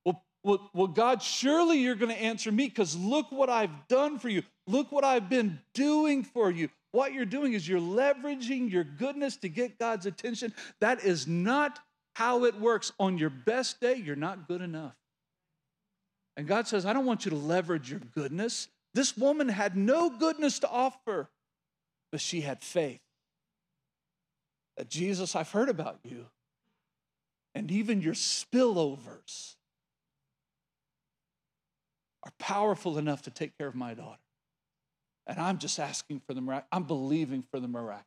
well, 0.03 0.23
well, 0.43 0.69
well 0.73 0.87
God, 0.87 1.21
surely 1.21 1.77
you're 1.79 1.95
going 1.95 2.13
to 2.13 2.21
answer 2.21 2.51
me 2.51 2.67
because 2.67 2.95
look 2.95 3.31
what 3.31 3.49
I've 3.49 3.87
done 3.87 4.17
for 4.17 4.29
you. 4.29 4.43
Look 4.65 4.91
what 4.91 5.03
I've 5.03 5.29
been 5.29 5.59
doing 5.73 6.23
for 6.23 6.49
you. 6.49 6.69
What 6.91 7.13
you're 7.13 7.25
doing 7.25 7.53
is 7.53 7.67
you're 7.67 7.79
leveraging 7.79 8.71
your 8.71 8.83
goodness 8.83 9.37
to 9.37 9.49
get 9.49 9.79
God's 9.79 10.05
attention. 10.05 10.53
That 10.79 11.03
is 11.03 11.27
not 11.27 11.79
how 12.15 12.45
it 12.45 12.59
works. 12.59 12.91
On 12.99 13.17
your 13.17 13.31
best 13.31 13.79
day, 13.79 13.95
you're 13.95 14.15
not 14.15 14.47
good 14.47 14.61
enough. 14.61 14.95
And 16.35 16.47
God 16.47 16.67
says, 16.67 16.85
I 16.85 16.93
don't 16.93 17.05
want 17.05 17.25
you 17.25 17.31
to 17.31 17.37
leverage 17.37 17.91
your 17.91 17.99
goodness. 17.99 18.67
This 18.93 19.15
woman 19.17 19.49
had 19.49 19.75
no 19.77 20.09
goodness 20.09 20.59
to 20.59 20.69
offer, 20.69 21.29
but 22.11 22.21
she 22.21 22.41
had 22.41 22.61
faith 22.63 23.01
that 24.77 24.89
Jesus, 24.89 25.35
I've 25.35 25.51
heard 25.51 25.69
about 25.69 25.99
you. 26.03 26.25
and 27.55 27.69
even 27.71 28.01
your 28.01 28.13
spillovers 28.13 29.55
are 32.23 32.31
powerful 32.39 32.97
enough 32.97 33.23
to 33.23 33.31
take 33.31 33.57
care 33.57 33.67
of 33.67 33.75
my 33.75 33.93
daughter. 33.93 34.19
And 35.27 35.39
I'm 35.39 35.57
just 35.57 35.79
asking 35.79 36.21
for 36.25 36.33
the 36.33 36.41
miracle. 36.41 36.67
I'm 36.71 36.83
believing 36.83 37.43
for 37.43 37.59
the 37.59 37.67
miracle. 37.67 38.03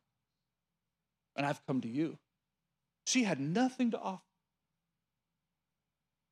And 1.37 1.47
I've 1.47 1.65
come 1.67 1.81
to 1.83 1.89
you. 1.89 2.19
She 3.07 3.25
had 3.25 3.41
nothing 3.41 3.93
to 3.93 3.99
offer. 3.99 4.23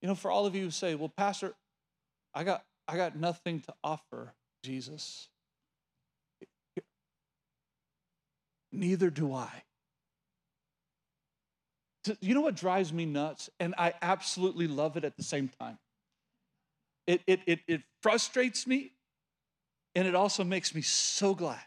You 0.02 0.08
know, 0.08 0.14
for 0.14 0.30
all 0.30 0.44
of 0.44 0.54
you 0.54 0.64
who 0.64 0.70
say, 0.70 0.94
well, 0.94 1.08
Pastor, 1.08 1.54
I 2.34 2.44
got, 2.44 2.64
I 2.88 2.96
got 2.96 3.16
nothing 3.16 3.60
to 3.60 3.74
offer 3.82 4.34
Jesus. 4.62 5.28
Neither 8.72 9.10
do 9.10 9.32
I. 9.32 9.50
You 12.20 12.34
know 12.34 12.42
what 12.42 12.56
drives 12.56 12.92
me 12.92 13.06
nuts? 13.06 13.48
And 13.60 13.74
I 13.78 13.94
absolutely 14.02 14.66
love 14.66 14.96
it 14.96 15.04
at 15.04 15.16
the 15.16 15.22
same 15.22 15.48
time. 15.60 15.78
It, 17.06 17.22
it, 17.26 17.40
it, 17.46 17.60
it 17.66 17.82
frustrates 18.02 18.66
me 18.66 18.92
and 19.94 20.08
it 20.08 20.14
also 20.14 20.42
makes 20.44 20.74
me 20.74 20.82
so 20.82 21.34
glad. 21.34 21.60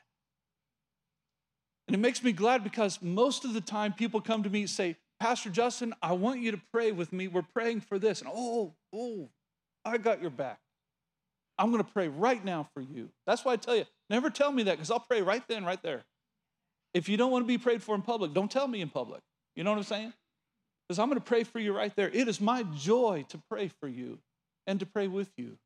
And 1.88 1.95
it 1.95 1.99
makes 1.99 2.21
me 2.21 2.34
glad 2.34 2.63
because 2.63 3.01
most 3.01 3.45
of 3.45 3.53
the 3.53 3.62
time 3.62 3.93
people 3.93 4.19
come 4.19 4.43
to 4.43 4.49
me 4.49 4.62
and 4.62 4.69
say, 4.69 4.97
Pastor 5.19 5.49
Justin, 5.49 5.93
I 6.01 6.13
want 6.13 6.41
you 6.41 6.51
to 6.51 6.62
pray 6.71 6.91
with 6.91 7.13
me. 7.13 7.27
We're 7.27 7.41
praying 7.41 7.82
for 7.82 7.97
this. 7.97 8.21
And 8.21 8.30
oh, 8.34 8.75
oh, 8.93 9.30
I 9.88 9.97
got 9.97 10.21
your 10.21 10.32
back. 10.32 10.60
I'm 11.58 11.71
going 11.71 11.84
to 11.84 11.91
pray 11.91 12.08
right 12.08 12.43
now 12.43 12.67
for 12.73 12.82
you. 12.82 13.10
That's 13.26 13.43
why 13.43 13.54
I 13.54 13.56
tell 13.56 13.76
you, 13.76 13.86
never 14.10 14.30
tell 14.30 14.52
me 14.52 14.63
that 14.63 14.73
because 14.73 14.91
I'll 14.91 15.00
pray 15.00 15.21
right 15.21 15.43
then, 15.47 15.65
right 15.65 15.82
there. 15.82 16.04
If 16.93 17.10
you 17.10 17.17
don't 17.17 17.32
want 17.32 17.43
to 17.43 17.47
be 17.47 17.58
prayed 17.58 17.82
for 17.82 17.95
in 17.95 18.02
public, 18.02 18.34
don't 18.34 18.52
tell 18.52 18.67
me 18.67 18.82
in 18.82 18.89
public. 18.89 19.21
You 19.56 19.63
know 19.63 19.71
what 19.71 19.78
I'm 19.78 19.84
saying? 19.84 20.13
Because 20.88 21.00
I'm 21.00 21.08
going 21.10 21.19
to 21.19 21.26
pray 21.26 21.43
for 21.43 21.60
you 21.60 21.76
right 21.76 21.93
there. 21.95 22.10
It 22.10 22.28
is 22.28 22.39
my 22.39 22.63
joy 22.63 23.26
to 23.30 23.39
pray 23.50 23.69
for 23.80 23.88
you 23.88 24.19
and 24.67 24.80
to 24.80 24.86
pray 24.86 25.08
with 25.08 25.30
you. 25.38 25.58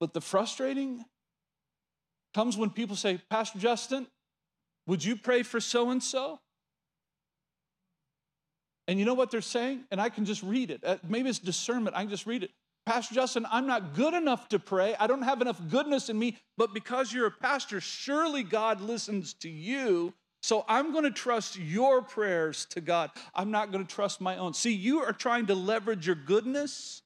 But 0.00 0.14
the 0.14 0.20
frustrating 0.20 1.04
comes 2.34 2.56
when 2.56 2.70
people 2.70 2.96
say, 2.96 3.20
Pastor 3.30 3.58
Justin, 3.58 4.06
would 4.86 5.04
you 5.04 5.16
pray 5.16 5.42
for 5.42 5.60
so 5.60 5.90
and 5.90 6.02
so? 6.02 6.40
And 8.88 8.98
you 8.98 9.04
know 9.04 9.14
what 9.14 9.30
they're 9.30 9.40
saying? 9.40 9.84
And 9.90 10.00
I 10.00 10.08
can 10.08 10.24
just 10.24 10.42
read 10.42 10.70
it. 10.70 10.82
Uh, 10.84 10.96
maybe 11.06 11.28
it's 11.28 11.38
discernment. 11.38 11.94
I 11.94 12.00
can 12.00 12.10
just 12.10 12.26
read 12.26 12.42
it. 12.42 12.50
Pastor 12.84 13.14
Justin, 13.14 13.46
I'm 13.50 13.66
not 13.66 13.94
good 13.94 14.12
enough 14.12 14.48
to 14.48 14.58
pray. 14.58 14.96
I 14.98 15.06
don't 15.06 15.22
have 15.22 15.40
enough 15.40 15.60
goodness 15.68 16.08
in 16.08 16.18
me, 16.18 16.36
but 16.56 16.74
because 16.74 17.12
you're 17.12 17.26
a 17.26 17.30
pastor, 17.30 17.80
surely 17.80 18.42
God 18.42 18.80
listens 18.80 19.34
to 19.34 19.48
you. 19.48 20.14
So 20.42 20.64
I'm 20.66 20.90
going 20.90 21.04
to 21.04 21.12
trust 21.12 21.56
your 21.56 22.02
prayers 22.02 22.66
to 22.70 22.80
God. 22.80 23.10
I'm 23.32 23.52
not 23.52 23.70
going 23.70 23.86
to 23.86 23.94
trust 23.94 24.20
my 24.20 24.36
own. 24.36 24.54
See, 24.54 24.72
you 24.72 25.00
are 25.00 25.12
trying 25.12 25.46
to 25.46 25.54
leverage 25.54 26.06
your 26.08 26.16
goodness 26.16 27.02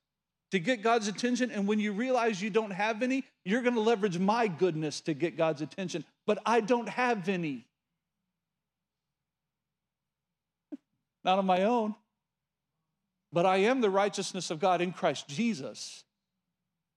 to 0.52 0.58
get 0.58 0.82
God's 0.82 1.08
attention. 1.08 1.50
And 1.50 1.68
when 1.68 1.78
you 1.78 1.92
realize 1.92 2.40
you 2.40 2.48
don't 2.48 2.70
have 2.70 3.02
any, 3.02 3.24
you're 3.44 3.60
going 3.60 3.74
to 3.74 3.80
leverage 3.80 4.18
my 4.18 4.48
goodness 4.48 5.02
to 5.02 5.12
get 5.12 5.36
God's 5.36 5.60
attention. 5.60 6.06
But 6.26 6.38
I 6.46 6.62
don't 6.62 6.88
have 6.88 7.28
any. 7.28 7.66
Not 11.24 11.38
on 11.38 11.44
my 11.44 11.64
own. 11.64 11.94
But 13.36 13.44
I 13.44 13.58
am 13.58 13.82
the 13.82 13.90
righteousness 13.90 14.50
of 14.50 14.60
God 14.60 14.80
in 14.80 14.92
Christ 14.92 15.28
Jesus. 15.28 16.04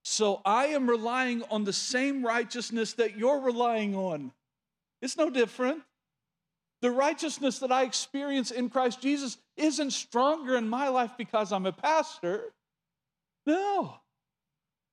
So 0.04 0.42
I 0.46 0.68
am 0.68 0.90
relying 0.90 1.44
on 1.52 1.66
the 1.66 1.74
same 1.74 2.26
righteousness 2.26 2.94
that 2.94 3.18
you're 3.18 3.42
relying 3.42 3.94
on. 3.94 4.32
It's 5.02 5.18
no 5.18 5.30
different. 5.30 5.82
The 6.82 6.92
righteousness 6.92 7.60
that 7.60 7.74
I 7.74 7.84
experience 7.84 8.52
in 8.52 8.70
Christ 8.70 9.02
Jesus 9.02 9.38
isn't 9.58 9.92
stronger 9.92 10.56
in 10.56 10.70
my 10.70 10.88
life 10.88 11.12
because 11.18 11.52
I'm 11.52 11.66
a 11.66 11.74
pastor. 11.74 12.54
No. 13.46 13.96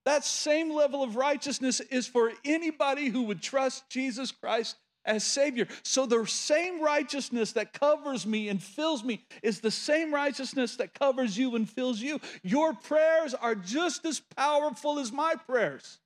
That 0.04 0.24
same 0.24 0.74
level 0.74 1.04
of 1.04 1.14
righteousness 1.14 1.78
is 1.78 2.08
for 2.08 2.32
anybody 2.44 3.06
who 3.06 3.22
would 3.22 3.40
trust 3.40 3.88
Jesus 3.88 4.32
Christ 4.32 4.74
as 5.06 5.24
Savior. 5.24 5.66
So 5.82 6.04
the 6.04 6.26
same 6.26 6.82
righteousness 6.82 7.52
that 7.52 7.72
covers 7.72 8.26
me 8.26 8.48
and 8.48 8.62
fills 8.62 9.02
me 9.02 9.24
is 9.42 9.60
the 9.60 9.70
same 9.70 10.12
righteousness 10.12 10.76
that 10.76 10.94
covers 10.94 11.38
you 11.38 11.56
and 11.56 11.68
fills 11.68 12.00
you. 12.00 12.20
Your 12.42 12.74
prayers 12.74 13.34
are 13.34 13.54
just 13.54 14.04
as 14.04 14.20
powerful 14.20 14.98
as 14.98 15.12
my 15.12 15.34
prayers. 15.46 15.98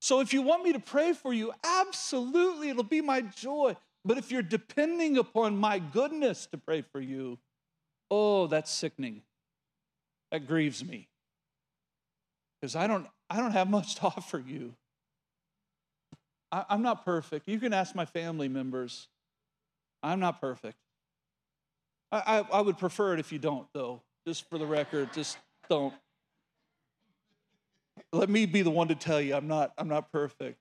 So 0.00 0.20
if 0.20 0.34
you 0.34 0.42
want 0.42 0.64
me 0.64 0.74
to 0.74 0.80
pray 0.80 1.14
for 1.14 1.32
you, 1.32 1.52
absolutely, 1.64 2.68
it'll 2.68 2.82
be 2.82 3.00
my 3.00 3.22
joy. 3.22 3.74
But 4.04 4.18
if 4.18 4.30
you're 4.30 4.42
depending 4.42 5.16
upon 5.16 5.56
my 5.56 5.78
goodness 5.78 6.46
to 6.52 6.58
pray 6.58 6.82
for 6.82 7.00
you, 7.00 7.38
oh, 8.10 8.46
that's 8.46 8.70
sickening. 8.70 9.22
That 10.30 10.46
grieves 10.46 10.84
me. 10.84 11.08
Because 12.60 12.76
I 12.76 12.86
don't, 12.86 13.06
I 13.30 13.38
don't 13.38 13.52
have 13.52 13.70
much 13.70 13.94
to 13.96 14.02
offer 14.04 14.42
you. 14.46 14.74
I, 16.54 16.64
I'm 16.68 16.82
not 16.82 17.04
perfect. 17.04 17.48
You 17.48 17.58
can 17.58 17.72
ask 17.72 17.96
my 17.96 18.04
family 18.04 18.46
members. 18.46 19.08
I'm 20.04 20.20
not 20.20 20.40
perfect. 20.40 20.78
I, 22.12 22.38
I, 22.38 22.58
I 22.58 22.60
would 22.60 22.78
prefer 22.78 23.14
it 23.14 23.18
if 23.18 23.32
you 23.32 23.40
don't, 23.40 23.66
though. 23.72 24.02
Just 24.24 24.48
for 24.48 24.56
the 24.56 24.66
record, 24.66 25.12
just 25.12 25.36
don't. 25.68 25.92
Let 28.12 28.30
me 28.30 28.46
be 28.46 28.62
the 28.62 28.70
one 28.70 28.86
to 28.88 28.94
tell 28.94 29.20
you 29.20 29.34
I'm 29.34 29.48
not, 29.48 29.72
I'm 29.76 29.88
not 29.88 30.12
perfect. 30.12 30.58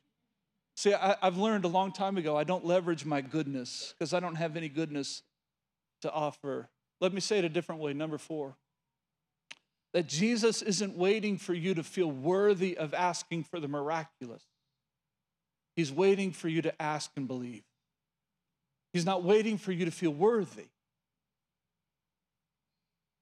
See, 0.76 0.96
I, 0.96 1.16
have 1.22 1.38
learned 1.38 1.64
a 1.64 1.68
long 1.68 1.92
time 1.92 2.18
ago 2.18 2.36
I 2.36 2.44
don't 2.44 2.66
leverage 2.66 3.06
my 3.06 3.22
goodness 3.22 3.94
because 3.94 4.16
I 4.16 4.20
don't 4.20 4.36
have 4.36 4.58
any 4.58 4.70
goodness 4.70 5.22
to 6.02 6.12
offer. 6.12 6.70
Let 7.02 7.14
me 7.14 7.20
say 7.20 7.38
it 7.38 7.46
a 7.46 7.50
different 7.50 7.82
way. 7.82 7.94
Number 7.94 8.18
four, 8.18 8.56
that 9.94 10.08
Jesus 10.08 10.64
isn't 10.64 10.98
waiting 10.98 11.38
for 11.38 11.54
you 11.54 11.76
to 11.76 11.84
feel 11.84 12.10
worthy 12.10 12.76
of 12.76 12.96
asking 12.96 13.44
for 13.44 13.60
the 13.60 13.68
miraculous. 13.68 14.44
He's 15.76 15.92
waiting 15.92 16.32
for 16.32 16.48
you 16.48 16.62
to 16.62 16.82
ask 16.82 17.12
and 17.16 17.28
believe. 17.28 17.64
He's 18.94 19.06
not 19.06 19.24
waiting 19.24 19.58
for 19.58 19.72
you 19.72 19.86
to 19.86 19.92
feel 19.92 20.12
worthy. 20.12 20.68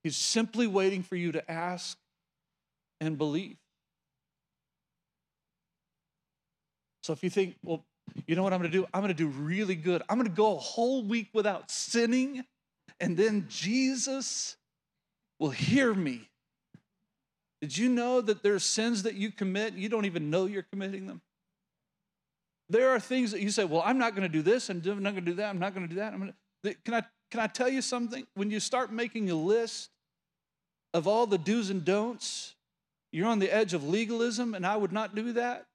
He's 0.04 0.18
simply 0.18 0.68
waiting 0.68 1.04
for 1.04 1.16
you 1.16 1.32
to 1.32 1.52
ask 1.52 1.98
and 3.00 3.18
believe. 3.18 3.58
So 7.04 7.14
if 7.14 7.24
you 7.24 7.30
think, 7.30 7.56
well, 7.64 7.84
you 8.28 8.36
know 8.36 8.44
what 8.44 8.52
I'm 8.52 8.60
going 8.60 8.72
to 8.72 8.78
do? 8.78 8.86
I'm 8.94 9.02
going 9.02 9.14
to 9.14 9.18
do 9.18 9.28
really 9.28 9.76
good. 9.76 10.02
I'm 10.10 10.18
going 10.18 10.30
to 10.30 10.36
go 10.36 10.56
a 10.56 10.60
whole 10.60 11.04
week 11.04 11.30
without 11.34 11.72
sinning, 11.72 12.44
and 13.00 13.16
then 13.16 13.46
Jesus 13.48 14.58
will 15.40 15.52
hear 15.52 15.94
me 15.94 16.28
did 17.62 17.78
you 17.78 17.90
know 17.90 18.22
that 18.22 18.42
there 18.42 18.56
are 18.56 18.60
sins 18.60 19.04
that 19.04 19.14
you 19.14 19.32
commit, 19.32 19.76
you 19.76 19.88
don't 19.88 20.06
even 20.06 20.32
know 20.32 20.48
you're 20.48 20.64
committing 20.64 21.06
them? 21.06 21.22
There 22.72 22.90
are 22.90 23.00
things 23.00 23.32
that 23.32 23.42
you 23.42 23.50
say, 23.50 23.66
well, 23.66 23.84
I'm 23.86 23.98
not 23.98 24.16
going 24.16 24.24
to 24.24 24.32
do 24.32 24.42
this, 24.42 24.70
and 24.70 24.86
I'm 24.88 25.04
not 25.04 25.12
going 25.12 25.26
to 25.26 25.32
do 25.32 25.36
that, 25.36 25.50
I'm 25.50 25.60
not 25.60 25.76
going 25.76 25.88
to 25.88 25.94
do 25.94 26.00
that. 26.00 26.14
To, 26.64 26.74
can, 26.86 26.94
I, 26.94 27.04
can 27.30 27.40
I 27.40 27.48
tell 27.48 27.70
you 27.70 27.82
something? 27.82 28.26
When 28.34 28.50
you 28.50 28.60
start 28.60 28.92
making 28.92 29.30
a 29.30 29.36
list 29.36 29.90
of 30.94 31.08
all 31.08 31.28
the 31.28 31.38
do's 31.38 31.70
and 31.70 31.84
don'ts, 31.84 32.56
you're 33.12 33.28
on 33.28 33.40
the 33.40 33.54
edge 33.54 33.74
of 33.74 33.88
legalism, 33.88 34.54
and 34.54 34.66
I 34.66 34.78
would 34.78 34.94
not 34.94 35.16
do 35.16 35.34
that. 35.34 35.66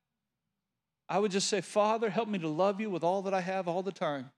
I 1.08 1.18
would 1.18 1.30
just 1.30 1.48
say, 1.48 1.60
Father, 1.60 2.08
help 2.08 2.28
me 2.28 2.38
to 2.38 2.48
love 2.48 2.80
you 2.80 2.90
with 2.90 3.04
all 3.04 3.22
that 3.22 3.34
I 3.34 3.40
have 3.40 3.68
all 3.68 3.82
the 3.82 3.92
time. 3.92 4.30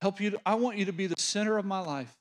Help 0.00 0.20
you 0.20 0.30
to, 0.30 0.40
I 0.44 0.56
want 0.56 0.76
you 0.76 0.84
to 0.84 0.92
be 0.92 1.06
the 1.06 1.16
center 1.18 1.56
of 1.56 1.64
my 1.64 1.80
life. 1.80 2.14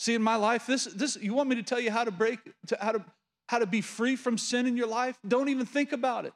See, 0.00 0.14
in 0.14 0.22
my 0.22 0.36
life, 0.36 0.66
this, 0.66 0.84
this 0.84 1.16
you 1.16 1.32
want 1.32 1.48
me 1.48 1.56
to 1.56 1.62
tell 1.62 1.80
you 1.80 1.90
how 1.90 2.04
to 2.04 2.10
break, 2.10 2.40
to, 2.66 2.76
how 2.80 2.92
to 2.92 3.04
how 3.48 3.58
to 3.58 3.66
be 3.66 3.80
free 3.80 4.16
from 4.16 4.38
sin 4.38 4.66
in 4.66 4.76
your 4.76 4.86
life, 4.86 5.18
don't 5.26 5.48
even 5.48 5.66
think 5.66 5.92
about 5.92 6.24
it. 6.24 6.32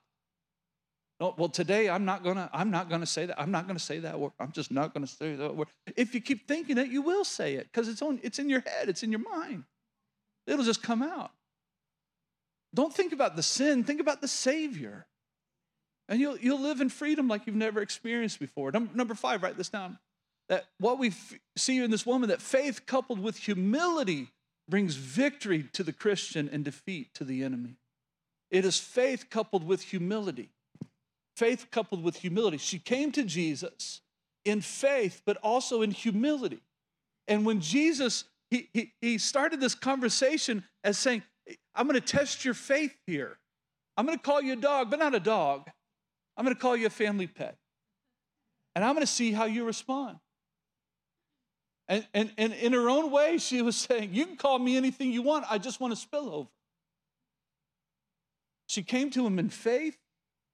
No, 1.21 1.35
well, 1.37 1.49
today 1.49 1.89
I'm 1.91 2.05
not 2.05 2.23
gonna, 2.23 2.49
I'm 2.53 2.71
not 2.71 2.89
gonna 2.89 3.07
say 3.07 3.27
that. 3.27 3.41
I'm 3.41 3.51
not 3.51 3.67
gonna 3.67 3.79
say 3.79 3.99
that 4.01 4.19
word. 4.19 4.33
I'm 4.39 4.53
just 4.53 4.71
not 4.71 4.95
gonna 4.95 5.07
say 5.07 5.35
that 5.35 5.57
word. 5.57 5.69
If 5.97 6.15
you 6.15 6.21
keep 6.21 6.47
thinking 6.47 6.79
it, 6.79 6.89
you 6.89 7.03
will 7.03 7.25
say 7.25 7.55
it 7.55 7.69
because 7.73 7.89
it's 7.89 8.03
on, 8.03 8.21
it's 8.23 8.39
in 8.39 8.49
your 8.49 8.61
head, 8.61 8.89
it's 8.89 9.03
in 9.03 9.11
your 9.11 9.21
mind. 9.21 9.65
It'll 10.47 10.65
just 10.65 10.83
come 10.83 11.03
out. 11.03 11.33
Don't 12.75 12.95
think 12.95 13.13
about 13.13 13.35
the 13.35 13.43
sin, 13.43 13.85
think 13.85 14.01
about 14.01 14.21
the 14.21 14.29
Savior. 14.29 15.07
And 16.09 16.21
you'll, 16.21 16.39
you'll 16.39 16.61
live 16.61 16.81
in 16.81 16.89
freedom 16.89 17.29
like 17.29 17.47
you've 17.47 17.57
never 17.57 17.83
experienced 17.83 18.41
before. 18.41 18.73
Number, 18.73 18.95
number 18.95 19.15
five, 19.15 19.43
write 19.43 19.59
this 19.59 19.69
down. 19.69 19.99
That 20.49 20.65
what 20.79 20.99
we 20.99 21.09
f- 21.09 21.35
see 21.57 21.83
in 21.83 21.91
this 21.91 22.07
woman, 22.07 22.31
that 22.31 22.41
faith 22.41 22.87
coupled 22.87 23.21
with 23.21 23.37
humility 23.37 24.29
brings 24.69 24.95
victory 24.95 25.65
to 25.75 25.83
the 25.83 25.93
Christian 25.93 26.49
and 26.51 26.65
defeat 26.65 27.13
to 27.15 27.25
the 27.25 27.43
enemy. 27.43 27.77
It 28.51 28.65
is 28.65 28.79
faith 28.79 29.27
coupled 29.29 29.65
with 29.65 29.83
humility. 29.83 30.51
Faith 31.39 31.69
coupled 31.71 32.03
with 32.03 32.17
humility. 32.17 32.57
She 32.57 32.81
came 32.81 33.13
to 33.13 33.23
Jesus 33.23 34.01
in 34.45 34.61
faith, 34.61 35.23
but 35.25 35.37
also 35.37 35.83
in 35.83 35.93
humility. 35.93 36.59
And 37.29 37.47
when 37.47 37.61
Jesus, 37.61 38.25
he, 38.51 38.69
he, 38.73 38.93
he 39.01 39.19
started 39.19 39.61
this 39.61 39.77
conversation 39.77 40.65
as 40.83 40.99
saying, 40.99 41.23
I'm 41.77 41.87
going 41.87 41.95
to 41.95 42.05
test 42.05 42.45
your 42.45 42.55
faith 42.55 42.93
here. 43.07 43.39
I'm 43.97 44.05
going 44.05 44.19
to 44.19 44.23
call 44.23 44.43
you 44.43 44.55
a 44.55 44.57
dog, 44.57 44.91
but 44.91 44.99
not 44.99 45.15
a 45.15 45.21
dog. 45.21 45.71
I'm 46.37 46.45
going 46.45 46.57
to 46.57 46.61
call 46.61 46.77
you 46.77 46.89
a 46.89 46.91
family 46.91 47.29
pet. 47.29 47.57
And 48.75 48.85
I'm 48.85 48.95
going 48.95 49.07
to 49.07 49.13
see 49.13 49.31
how 49.31 49.45
you 49.45 49.65
respond. 49.65 50.19
And, 51.87 52.05
and, 52.15 52.33
and 52.37 52.53
in 52.53 52.73
her 52.73 52.91
own 52.91 53.13
way, 53.13 53.39
she 53.39 53.63
was 53.63 53.77
saying, 53.77 54.11
You 54.13 54.27
can 54.27 54.37
call 54.37 54.59
me 54.59 54.77
anything 54.77 55.13
you 55.13 55.23
want. 55.23 55.45
I 55.49 55.59
just 55.59 55.81
want 55.81 55.93
to 55.93 56.01
spill 56.01 56.35
over. 56.35 56.49
She 58.67 58.83
came 58.83 59.11
to 59.11 59.25
him 59.25 59.39
in 59.39 59.51
faith 59.51 59.97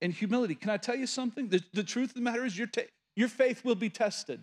and 0.05 0.13
humility. 0.13 0.53
Can 0.53 0.69
I 0.69 0.77
tell 0.77 0.95
you 0.95 1.07
something? 1.07 1.47
The, 1.47 1.63
the 1.73 1.83
truth 1.83 2.09
of 2.09 2.13
the 2.13 2.21
matter 2.21 2.45
is, 2.45 2.55
your, 2.55 2.67
ta- 2.67 2.83
your 3.15 3.27
faith 3.27 3.65
will 3.65 3.73
be 3.73 3.89
tested. 3.89 4.39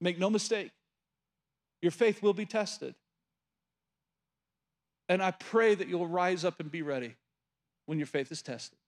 Make 0.00 0.16
no 0.16 0.30
mistake, 0.30 0.70
your 1.82 1.90
faith 1.90 2.22
will 2.22 2.34
be 2.34 2.46
tested. 2.46 2.94
And 5.08 5.20
I 5.20 5.32
pray 5.32 5.74
that 5.74 5.88
you'll 5.88 6.06
rise 6.06 6.44
up 6.44 6.60
and 6.60 6.70
be 6.70 6.82
ready 6.82 7.16
when 7.86 7.98
your 7.98 8.06
faith 8.06 8.30
is 8.30 8.40
tested. 8.40 8.78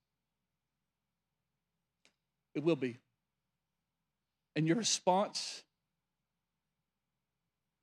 It 2.54 2.62
will 2.62 2.76
be. 2.76 2.98
And 4.54 4.68
your 4.68 4.76
response 4.76 5.64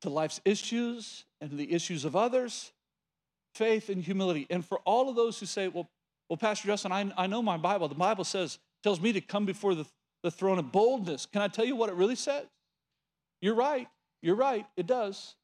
to 0.04 0.10
life's 0.10 0.40
issues 0.46 1.26
and 1.42 1.52
the 1.52 1.74
issues 1.74 2.06
of 2.06 2.16
others, 2.16 2.72
faith 3.56 3.90
and 3.90 4.02
humility. 4.02 4.48
And 4.50 4.64
for 4.64 4.80
all 4.86 5.10
of 5.10 5.18
those 5.18 5.38
who 5.38 5.46
say, 5.46 5.68
well, 5.68 5.90
well, 6.30 6.38
Pastor 6.38 6.68
Justin, 6.68 6.92
I, 6.92 7.12
I 7.18 7.28
know 7.28 7.42
my 7.42 7.58
Bible. 7.58 7.88
The 7.88 7.96
Bible 7.96 8.24
says, 8.24 8.60
tells 8.84 9.00
me 9.00 9.14
to 9.14 9.22
come 9.22 9.46
before 9.46 9.76
the, 9.76 9.86
the 10.24 10.32
throne 10.32 10.60
of 10.60 10.72
boldness. 10.72 11.26
Can 11.26 11.42
I 11.42 11.48
tell 11.48 11.66
you 11.66 11.76
what 11.76 11.90
it 11.90 11.96
really 11.96 12.16
says? 12.16 12.46
You're 13.42 13.56
right. 13.56 13.88
You're 14.22 14.36
right. 14.36 14.66
It 14.76 14.88
does. 14.88 15.36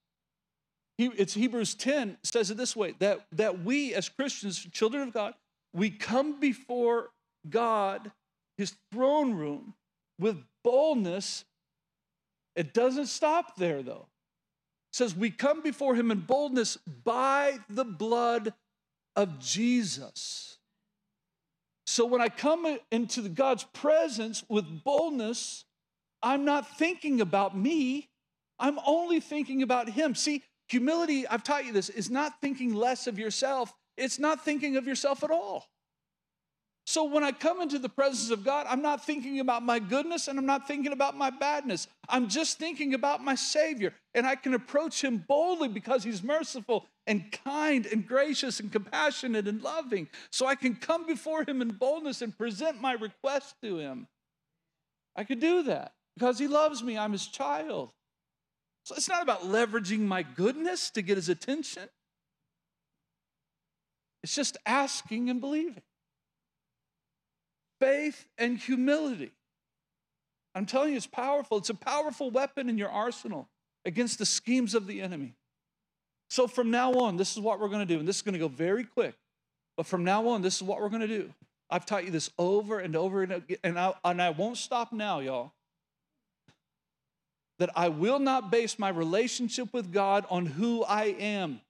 He, 0.97 1.05
it's 1.17 1.33
Hebrews 1.33 1.75
10 1.75 2.17
says 2.23 2.51
it 2.51 2.57
this 2.57 2.75
way 2.75 2.95
that, 2.99 3.25
that 3.31 3.63
we 3.63 3.93
as 3.93 4.09
Christians, 4.09 4.59
children 4.71 5.07
of 5.07 5.13
God, 5.13 5.33
we 5.73 5.89
come 5.89 6.39
before 6.39 7.09
God, 7.49 8.11
his 8.57 8.75
throne 8.91 9.33
room, 9.33 9.73
with 10.19 10.37
boldness. 10.63 11.45
It 12.55 12.73
doesn't 12.73 13.07
stop 13.07 13.55
there 13.55 13.81
though. 13.81 14.07
It 14.91 14.95
says 14.97 15.15
we 15.15 15.31
come 15.31 15.61
before 15.61 15.95
him 15.95 16.11
in 16.11 16.19
boldness 16.19 16.77
by 17.03 17.59
the 17.69 17.85
blood 17.85 18.53
of 19.15 19.39
Jesus. 19.39 20.52
So 21.93 22.07
when 22.07 22.21
I 22.21 22.29
come 22.29 22.79
into 22.89 23.29
God's 23.29 23.65
presence 23.65 24.43
with 24.49 24.83
boldness, 24.83 25.63
I'm 26.23 26.43
not 26.43 26.77
thinking 26.79 27.21
about 27.21 27.55
me. 27.55 28.09
I'm 28.57 28.79
only 28.83 29.19
thinking 29.19 29.61
about 29.61 29.89
him. 29.89 30.15
See, 30.15 30.41
Humility, 30.69 31.27
I've 31.27 31.43
taught 31.43 31.65
you 31.65 31.71
this, 31.71 31.89
is 31.89 32.09
not 32.09 32.41
thinking 32.41 32.73
less 32.73 33.05
of 33.05 33.19
yourself, 33.19 33.71
it's 33.95 34.17
not 34.17 34.43
thinking 34.43 34.75
of 34.75 34.87
yourself 34.87 35.23
at 35.23 35.29
all. 35.29 35.67
So 36.85 37.05
when 37.05 37.23
I 37.23 37.31
come 37.31 37.61
into 37.61 37.79
the 37.79 37.87
presence 37.87 38.29
of 38.29 38.43
God, 38.43 38.65
I'm 38.69 38.81
not 38.81 39.05
thinking 39.05 39.39
about 39.39 39.63
my 39.63 39.79
goodness 39.79 40.27
and 40.27 40.37
I'm 40.37 40.45
not 40.45 40.67
thinking 40.67 40.91
about 40.91 41.15
my 41.15 41.29
badness. 41.29 41.87
I'm 42.09 42.27
just 42.27 42.59
thinking 42.59 42.93
about 42.93 43.23
my 43.23 43.35
Savior. 43.35 43.93
And 44.13 44.27
I 44.27 44.35
can 44.35 44.53
approach 44.53 45.01
Him 45.01 45.23
boldly 45.25 45.69
because 45.69 46.03
He's 46.03 46.21
merciful 46.21 46.85
and 47.07 47.31
kind 47.45 47.85
and 47.85 48.05
gracious 48.05 48.59
and 48.59 48.71
compassionate 48.71 49.47
and 49.47 49.61
loving. 49.61 50.09
So 50.29 50.45
I 50.45 50.55
can 50.55 50.75
come 50.75 51.07
before 51.07 51.45
Him 51.45 51.61
in 51.61 51.69
boldness 51.69 52.21
and 52.21 52.37
present 52.37 52.81
my 52.81 52.93
request 52.93 53.55
to 53.63 53.77
Him. 53.77 54.07
I 55.15 55.23
could 55.23 55.39
do 55.39 55.63
that 55.63 55.93
because 56.15 56.37
He 56.37 56.47
loves 56.47 56.83
me. 56.83 56.97
I'm 56.97 57.13
His 57.13 57.27
child. 57.27 57.91
So 58.83 58.95
it's 58.95 59.07
not 59.07 59.23
about 59.23 59.43
leveraging 59.43 59.99
my 59.99 60.23
goodness 60.23 60.89
to 60.91 61.01
get 61.01 61.15
his 61.15 61.29
attention. 61.29 61.87
It's 64.21 64.35
just 64.35 64.57
asking 64.65 65.29
and 65.29 65.39
believing. 65.39 65.83
Faith 67.83 68.25
and 68.37 68.57
humility. 68.57 69.31
I'm 70.55 70.65
telling 70.65 70.91
you, 70.91 70.97
it's 70.97 71.07
powerful. 71.07 71.57
It's 71.57 71.69
a 71.69 71.75
powerful 71.75 72.29
weapon 72.29 72.69
in 72.69 72.77
your 72.77 72.89
arsenal 72.89 73.49
against 73.85 74.19
the 74.19 74.25
schemes 74.25 74.73
of 74.73 74.87
the 74.87 75.01
enemy. 75.01 75.33
So 76.29 76.47
from 76.47 76.71
now 76.71 76.93
on, 76.93 77.17
this 77.17 77.31
is 77.33 77.39
what 77.39 77.59
we're 77.59 77.67
going 77.67 77.85
to 77.85 77.93
do. 77.93 77.99
And 77.99 78.07
this 78.07 78.17
is 78.17 78.21
going 78.21 78.33
to 78.33 78.39
go 78.39 78.47
very 78.47 78.83
quick. 78.83 79.15
But 79.75 79.85
from 79.85 80.03
now 80.03 80.27
on, 80.29 80.41
this 80.41 80.55
is 80.55 80.63
what 80.63 80.79
we're 80.79 80.89
going 80.89 81.01
to 81.01 81.07
do. 81.07 81.33
I've 81.69 81.85
taught 81.85 82.05
you 82.05 82.11
this 82.11 82.29
over 82.37 82.79
and 82.79 82.95
over 82.95 83.23
and 83.23 83.43
and 83.63 83.79
I, 83.79 83.93
and 84.05 84.21
I 84.21 84.29
won't 84.29 84.57
stop 84.57 84.93
now, 84.93 85.19
y'all 85.19 85.51
that 87.59 87.69
I 87.75 87.89
will 87.89 88.19
not 88.19 88.51
base 88.51 88.79
my 88.79 88.89
relationship 88.89 89.73
with 89.73 89.93
God 89.93 90.25
on 90.29 90.45
who 90.45 90.83
I 90.83 91.15
am, 91.19 91.61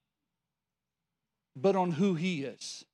but 1.55 1.75
on 1.75 1.91
who 1.91 2.15
He 2.15 2.43
is. 2.43 2.85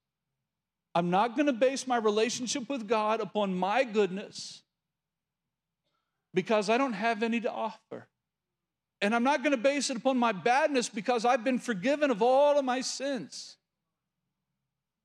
I'm 0.96 1.10
not 1.10 1.36
going 1.36 1.46
to 1.46 1.54
base 1.54 1.88
my 1.88 1.98
relationship 1.98 2.68
with 2.70 2.88
God 2.88 3.22
upon 3.22 3.56
my 3.56 3.84
goodness 3.84 4.64
because 6.34 6.70
I 6.70 6.78
don't 6.78 6.94
have 6.94 7.24
any 7.24 7.40
to 7.42 7.52
offer. 7.52 8.08
And 9.02 9.16
I'm 9.16 9.24
not 9.24 9.44
going 9.44 9.52
to 9.52 9.62
base 9.62 9.90
it 9.90 9.98
upon 9.98 10.18
my 10.18 10.32
badness 10.32 10.90
because 10.90 11.24
I've 11.24 11.44
been 11.44 11.60
forgiven 11.60 12.12
of 12.12 12.22
all 12.22 12.60
of 12.60 12.66
my 12.66 12.82
sins. 12.82 13.56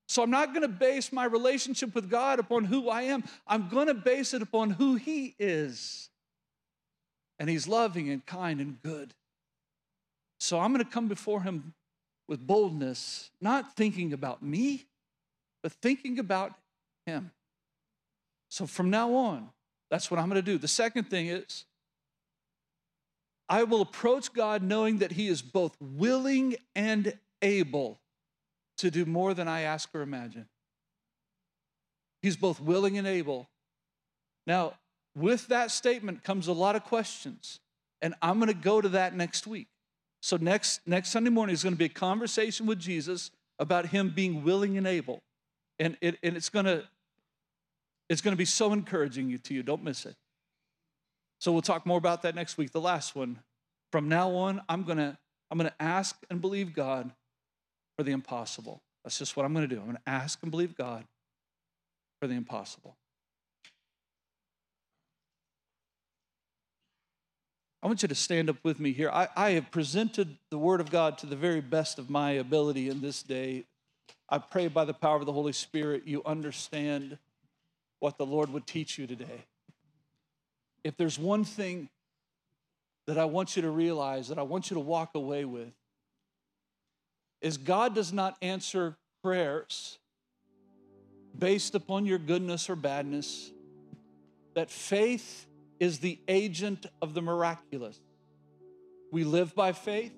So 0.07 0.21
I'm 0.21 0.31
not 0.31 0.49
going 0.49 0.61
to 0.61 0.67
base 0.67 1.13
my 1.13 1.25
relationship 1.25 1.95
with 1.95 2.09
God 2.09 2.39
upon 2.39 2.65
who 2.65 2.89
I 2.89 3.03
am. 3.03 3.23
I'm 3.47 3.69
going 3.69 3.87
to 3.87 3.93
base 3.93 4.33
it 4.33 4.41
upon 4.41 4.71
who 4.71 4.95
He 4.95 5.35
is 5.39 6.09
and 7.39 7.49
he's 7.49 7.67
loving 7.67 8.09
and 8.09 8.25
kind 8.25 8.61
and 8.61 8.81
good. 8.81 9.13
So 10.39 10.59
I'm 10.59 10.71
going 10.73 10.83
to 10.83 10.89
come 10.89 11.07
before 11.07 11.41
him 11.41 11.73
with 12.27 12.45
boldness, 12.45 13.31
not 13.41 13.75
thinking 13.75 14.13
about 14.13 14.41
me, 14.41 14.85
but 15.65 15.73
thinking 15.73 16.19
about 16.19 16.53
him. 17.07 17.31
So 18.49 18.67
from 18.67 18.91
now 18.91 19.15
on, 19.15 19.49
that's 19.89 20.11
what 20.11 20.19
I'm 20.19 20.29
going 20.29 20.39
to 20.39 20.43
do. 20.43 20.59
The 20.59 20.67
second 20.67 21.05
thing 21.05 21.25
is, 21.25 21.65
I 23.49 23.63
will 23.63 23.81
approach 23.81 24.31
God 24.31 24.61
knowing 24.61 24.99
that 24.99 25.13
He 25.13 25.27
is 25.27 25.41
both 25.41 25.75
willing 25.81 26.57
and 26.75 27.17
able 27.41 27.99
to 28.77 28.91
do 28.91 29.05
more 29.05 29.33
than 29.33 29.47
I 29.47 29.61
ask 29.61 29.89
or 29.95 30.01
imagine. 30.01 30.45
He's 32.21 32.37
both 32.37 32.61
willing 32.61 32.99
and 32.99 33.07
able. 33.07 33.49
Now, 34.45 34.73
with 35.15 35.47
that 35.47 35.71
statement 35.71 36.23
comes 36.23 36.45
a 36.47 36.53
lot 36.53 36.75
of 36.75 36.83
questions. 36.83 37.59
And 38.03 38.13
I'm 38.21 38.37
going 38.37 38.53
to 38.53 38.53
go 38.53 38.81
to 38.81 38.89
that 38.89 39.15
next 39.15 39.47
week. 39.47 39.69
So 40.21 40.37
next 40.37 40.81
next 40.85 41.09
Sunday 41.09 41.31
morning 41.31 41.55
is 41.55 41.63
going 41.63 41.73
to 41.73 41.79
be 41.79 41.85
a 41.85 41.89
conversation 41.89 42.67
with 42.67 42.77
Jesus 42.77 43.31
about 43.57 43.87
him 43.87 44.11
being 44.11 44.43
willing 44.43 44.77
and 44.77 44.85
able. 44.85 45.23
And, 45.79 45.97
it, 46.01 46.17
and 46.23 46.37
it's 46.37 46.49
going 46.49 46.65
to 46.65 46.83
it's 48.07 48.21
going 48.21 48.33
to 48.33 48.37
be 48.37 48.45
so 48.45 48.71
encouraging 48.71 49.37
to 49.37 49.53
you. 49.53 49.63
Don't 49.63 49.83
miss 49.83 50.05
it. 50.05 50.15
So 51.39 51.51
we'll 51.51 51.61
talk 51.61 51.85
more 51.85 51.97
about 51.97 52.21
that 52.21 52.35
next 52.35 52.57
week. 52.57 52.71
The 52.71 52.81
last 52.81 53.15
one. 53.15 53.39
From 53.91 54.09
now 54.09 54.31
on, 54.35 54.61
I'm 54.67 54.83
going 54.83 54.97
to 54.97 55.17
I'm 55.49 55.57
going 55.57 55.69
to 55.69 55.81
ask 55.81 56.15
and 56.29 56.41
believe 56.41 56.73
God 56.73 57.11
for 57.97 58.03
the 58.03 58.11
impossible. 58.11 58.81
That's 59.03 59.17
just 59.17 59.37
what 59.37 59.45
I'm 59.45 59.53
going 59.53 59.67
to 59.67 59.73
do. 59.73 59.79
I'm 59.79 59.87
going 59.87 59.97
to 59.97 60.09
ask 60.09 60.39
and 60.41 60.51
believe 60.51 60.75
God 60.75 61.05
for 62.19 62.27
the 62.27 62.33
impossible. 62.33 62.95
I 67.83 67.87
want 67.87 68.01
you 68.01 68.07
to 68.07 68.15
stand 68.15 68.49
up 68.49 68.57
with 68.63 68.79
me 68.79 68.93
here. 68.93 69.11
I, 69.11 69.27
I, 69.35 69.51
have 69.51 69.69
presented 69.69 70.37
the 70.49 70.57
Word 70.57 70.81
of 70.81 70.89
God 70.89 71.19
to 71.19 71.27
the 71.27 71.35
very 71.35 71.61
best 71.61 71.99
of 71.99 72.09
my 72.09 72.31
ability 72.31 72.89
in 72.89 72.99
this 72.99 73.21
day. 73.21 73.65
I 74.29 74.39
pray 74.39 74.67
by 74.67 74.85
the 74.85 74.93
power 74.93 75.17
of 75.17 75.25
the 75.25 75.33
Holy 75.33 75.53
Spirit 75.53 76.03
you 76.05 76.21
understand 76.25 77.17
what 77.99 78.17
the 78.17 78.25
Lord 78.25 78.51
would 78.51 78.67
teach 78.67 78.97
you 78.97 79.07
today. 79.07 79.45
If 80.83 80.97
there's 80.97 81.17
one 81.17 81.43
thing 81.43 81.89
that 83.07 83.17
I 83.17 83.25
want 83.25 83.55
you 83.55 83.61
to 83.61 83.69
realize, 83.69 84.27
that 84.29 84.39
I 84.39 84.43
want 84.43 84.69
you 84.69 84.75
to 84.75 84.81
walk 84.81 85.15
away 85.15 85.45
with, 85.45 85.71
is 87.41 87.57
God 87.57 87.93
does 87.93 88.11
not 88.11 88.35
answer 88.41 88.97
prayers 89.23 89.99
based 91.37 91.75
upon 91.75 92.05
your 92.05 92.17
goodness 92.17 92.69
or 92.69 92.75
badness, 92.75 93.51
that 94.53 94.71
faith 94.71 95.45
is 95.79 95.99
the 95.99 96.19
agent 96.27 96.85
of 97.01 97.13
the 97.13 97.21
miraculous. 97.21 97.99
We 99.11 99.23
live 99.23 99.53
by 99.53 99.73
faith, 99.73 100.13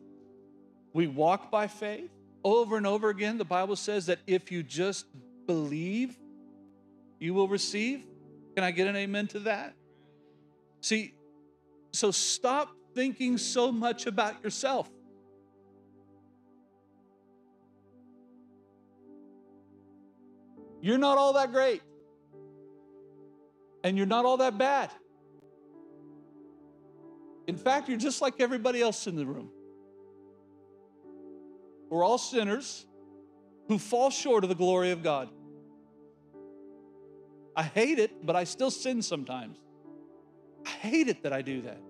we 0.94 1.08
walk 1.08 1.52
by 1.52 1.68
faith. 1.68 2.10
Over 2.48 2.78
and 2.78 2.88
over 2.88 3.10
again, 3.10 3.38
the 3.38 3.44
Bible 3.44 3.76
says 3.76 4.06
that 4.06 4.20
if 4.26 4.54
you 4.54 4.64
just 4.64 5.06
believe, 5.48 6.18
you 7.20 7.34
will 7.34 7.50
receive. 7.50 8.06
Can 8.56 8.64
I 8.64 8.72
get 8.72 8.88
an 8.88 8.96
amen 8.96 9.28
to 9.28 9.40
that? 9.40 9.74
See, 10.80 11.14
so 11.92 12.10
stop 12.10 12.70
thinking 12.96 13.38
so 13.38 13.70
much 13.70 14.06
about 14.06 14.42
yourself. 14.46 14.90
You're 20.82 20.98
not 20.98 21.18
all 21.18 21.34
that 21.34 21.52
great, 21.52 21.82
and 23.84 23.98
you're 23.98 24.06
not 24.06 24.24
all 24.24 24.38
that 24.38 24.58
bad. 24.58 24.90
In 27.46 27.58
fact, 27.58 27.90
you're 27.90 27.98
just 27.98 28.22
like 28.22 28.36
everybody 28.40 28.82
else 28.82 29.06
in 29.06 29.18
the 29.18 29.26
room. 29.26 29.50
We're 31.90 32.04
all 32.04 32.18
sinners 32.18 32.86
who 33.68 33.78
fall 33.78 34.10
short 34.10 34.44
of 34.44 34.50
the 34.50 34.56
glory 34.56 34.92
of 34.92 35.04
God. 35.04 35.30
I 37.56 37.64
hate 37.64 38.00
it, 38.00 38.26
but 38.26 38.36
I 38.36 38.44
still 38.44 38.72
sin 38.72 39.02
sometimes. 39.02 39.58
I 40.66 40.70
hate 40.70 41.08
it 41.08 41.24
that 41.24 41.34
I 41.34 41.42
do 41.42 41.62
that. 41.62 41.82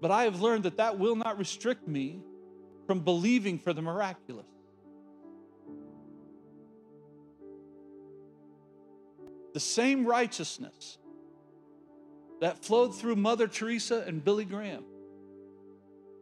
But 0.00 0.10
I 0.10 0.24
have 0.24 0.42
learned 0.42 0.64
that 0.64 0.76
that 0.76 0.98
will 0.98 1.16
not 1.16 1.38
restrict 1.38 1.88
me 1.88 2.20
from 2.86 3.00
believing 3.00 3.58
for 3.58 3.72
the 3.72 3.82
miraculous. 3.82 4.46
The 9.54 9.60
same 9.60 10.04
righteousness 10.04 10.98
that 12.42 12.62
flowed 12.62 12.94
through 12.94 13.16
Mother 13.16 13.48
Teresa 13.48 14.04
and 14.06 14.22
Billy 14.22 14.44
Graham 14.44 14.84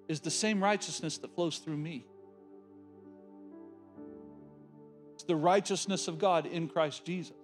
is 0.09 0.20
the 0.20 0.30
same 0.30 0.62
righteousness 0.62 1.18
that 1.18 1.35
flows 1.35 1.59
through 1.59 1.76
me. 1.76 2.07
The 5.27 5.37
righteousness 5.37 6.09
of 6.09 6.19
God 6.19 6.47
in 6.47 6.69
Christ 6.69 7.05
Jesus. 7.05 7.37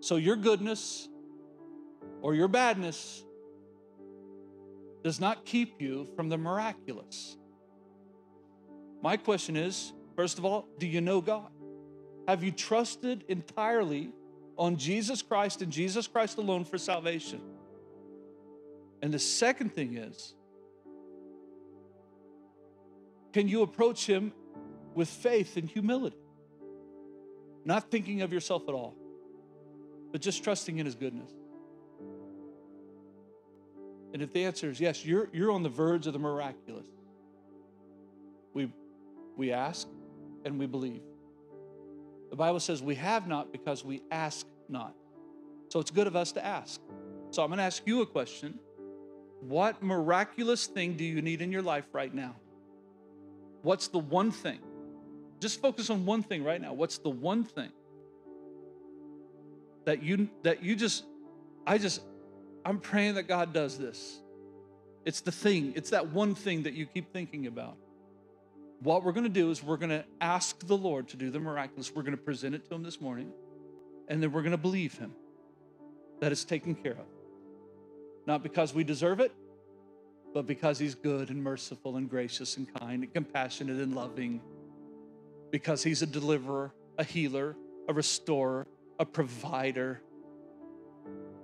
So 0.00 0.16
your 0.16 0.36
goodness 0.36 1.08
or 2.20 2.34
your 2.34 2.48
badness 2.48 3.24
does 5.02 5.20
not 5.20 5.44
keep 5.44 5.80
you 5.80 6.08
from 6.16 6.28
the 6.28 6.38
miraculous. 6.38 7.36
My 9.02 9.16
question 9.16 9.56
is 9.56 9.92
first 10.16 10.38
of 10.38 10.44
all, 10.44 10.68
do 10.78 10.86
you 10.86 11.00
know 11.00 11.20
God? 11.20 11.48
Have 12.28 12.42
you 12.42 12.52
trusted 12.52 13.24
entirely 13.28 14.12
on 14.56 14.76
Jesus 14.76 15.22
Christ 15.22 15.62
and 15.62 15.70
Jesus 15.70 16.06
Christ 16.06 16.38
alone 16.38 16.64
for 16.64 16.78
salvation? 16.78 17.40
And 19.02 19.12
the 19.12 19.18
second 19.18 19.74
thing 19.74 19.98
is, 19.98 20.34
can 23.32 23.48
you 23.48 23.62
approach 23.62 24.06
Him 24.06 24.32
with 24.94 25.08
faith 25.08 25.56
and 25.56 25.68
humility? 25.68 26.16
Not 27.64 27.90
thinking 27.90 28.22
of 28.22 28.32
yourself 28.32 28.68
at 28.68 28.74
all, 28.74 28.94
but 30.12 30.20
just 30.20 30.44
trusting 30.44 30.78
in 30.78 30.86
His 30.86 30.94
goodness. 30.94 31.30
And 34.12 34.22
if 34.22 34.32
the 34.32 34.44
answer 34.44 34.70
is 34.70 34.80
yes, 34.80 35.04
you're, 35.04 35.28
you're 35.32 35.50
on 35.50 35.62
the 35.62 35.68
verge 35.68 36.06
of 36.06 36.12
the 36.12 36.18
miraculous. 36.18 36.86
We, 38.52 38.70
we 39.36 39.52
ask 39.52 39.88
and 40.44 40.58
we 40.58 40.66
believe. 40.66 41.02
The 42.30 42.36
Bible 42.36 42.60
says 42.60 42.82
we 42.82 42.94
have 42.94 43.26
not 43.26 43.50
because 43.50 43.84
we 43.84 44.02
ask 44.12 44.46
not. 44.68 44.94
So 45.68 45.80
it's 45.80 45.90
good 45.90 46.06
of 46.06 46.14
us 46.14 46.30
to 46.32 46.44
ask. 46.44 46.80
So 47.30 47.42
I'm 47.42 47.48
going 47.48 47.58
to 47.58 47.64
ask 47.64 47.82
you 47.86 48.02
a 48.02 48.06
question. 48.06 48.60
What 49.40 49.82
miraculous 49.82 50.66
thing 50.66 50.96
do 50.96 51.04
you 51.04 51.20
need 51.20 51.42
in 51.42 51.50
your 51.50 51.62
life 51.62 51.86
right 51.92 52.14
now? 52.14 52.36
What's 53.62 53.88
the 53.88 53.98
one 53.98 54.30
thing? 54.30 54.60
Just 55.44 55.60
focus 55.60 55.90
on 55.90 56.06
one 56.06 56.22
thing 56.22 56.42
right 56.42 56.58
now. 56.58 56.72
What's 56.72 56.96
the 56.96 57.10
one 57.10 57.44
thing 57.44 57.68
that 59.84 60.02
you 60.02 60.30
that 60.42 60.62
you 60.62 60.74
just 60.74 61.04
I 61.66 61.76
just 61.76 62.00
I'm 62.64 62.80
praying 62.80 63.16
that 63.16 63.24
God 63.24 63.52
does 63.52 63.76
this. 63.76 64.22
It's 65.04 65.20
the 65.20 65.30
thing, 65.30 65.74
it's 65.76 65.90
that 65.90 66.08
one 66.08 66.34
thing 66.34 66.62
that 66.62 66.72
you 66.72 66.86
keep 66.86 67.12
thinking 67.12 67.46
about. 67.46 67.76
What 68.80 69.04
we're 69.04 69.12
going 69.12 69.24
to 69.24 69.28
do 69.28 69.50
is 69.50 69.62
we're 69.62 69.76
going 69.76 69.90
to 69.90 70.06
ask 70.18 70.66
the 70.66 70.78
Lord 70.78 71.08
to 71.08 71.18
do 71.18 71.28
the 71.28 71.40
miraculous. 71.40 71.94
We're 71.94 72.04
going 72.04 72.16
to 72.16 72.24
present 72.24 72.54
it 72.54 72.66
to 72.70 72.74
Him 72.74 72.82
this 72.82 72.98
morning, 72.98 73.30
and 74.08 74.22
then 74.22 74.32
we're 74.32 74.40
going 74.40 74.52
to 74.52 74.56
believe 74.56 74.96
Him 74.96 75.12
that 76.22 76.32
it's 76.32 76.44
taken 76.46 76.74
care 76.74 76.92
of. 76.92 77.06
Not 78.26 78.42
because 78.42 78.72
we 78.72 78.82
deserve 78.82 79.20
it, 79.20 79.32
but 80.32 80.46
because 80.46 80.78
He's 80.78 80.94
good 80.94 81.28
and 81.28 81.44
merciful 81.44 81.98
and 81.98 82.08
gracious 82.08 82.56
and 82.56 82.66
kind 82.80 83.02
and 83.02 83.12
compassionate 83.12 83.76
and 83.76 83.94
loving. 83.94 84.40
Because 85.54 85.84
He's 85.84 86.02
a 86.02 86.06
deliverer, 86.06 86.74
a 86.98 87.04
healer, 87.04 87.54
a 87.88 87.92
restorer, 87.92 88.66
a 88.98 89.06
provider, 89.06 90.02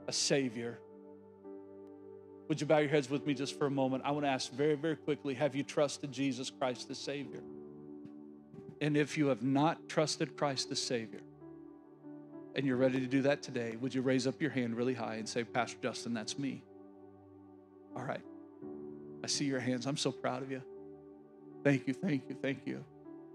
a 0.09 0.13
savior. 0.13 0.81
Would 2.49 2.61
you 2.61 2.67
bow 2.67 2.79
your 2.79 2.89
heads 2.91 3.09
with 3.09 3.25
me 3.25 3.35
just 3.35 3.57
for 3.57 3.67
a 3.67 3.71
moment? 3.71 4.03
I 4.05 4.11
want 4.11 4.25
to 4.25 4.29
ask 4.29 4.51
very, 4.51 4.75
very 4.75 4.97
quickly 4.97 5.35
Have 5.35 5.55
you 5.55 5.63
trusted 5.63 6.11
Jesus 6.11 6.51
Christ 6.51 6.89
the 6.89 6.95
Savior? 6.97 7.41
And 8.81 8.97
if 8.97 9.17
you 9.17 9.29
have 9.29 9.45
not 9.45 9.89
trusted 9.89 10.37
Christ 10.37 10.71
the 10.71 10.75
Savior, 10.75 11.21
and 12.57 12.67
you're 12.67 12.79
ready 12.79 12.99
to 12.99 13.07
do 13.07 13.23
that 13.23 13.45
today, 13.45 13.77
would 13.81 13.95
you 13.95 14.03
raise 14.03 14.27
up 14.27 14.43
your 14.43 14.51
hand 14.51 14.77
really 14.77 14.95
high 14.95 15.15
and 15.15 15.29
say, 15.29 15.45
Pastor 15.45 15.79
Justin, 15.81 16.15
that's 16.15 16.37
me? 16.37 16.65
All 17.97 18.03
right. 18.03 18.25
I 19.23 19.29
see 19.29 19.45
your 19.45 19.61
hands. 19.61 19.87
I'm 19.87 19.97
so 19.97 20.11
proud 20.11 20.43
of 20.43 20.51
you. 20.51 20.63
Thank 21.63 21.87
you, 21.87 21.95
thank 21.95 22.29
you, 22.29 22.35
thank 22.43 22.67
you. 22.67 22.85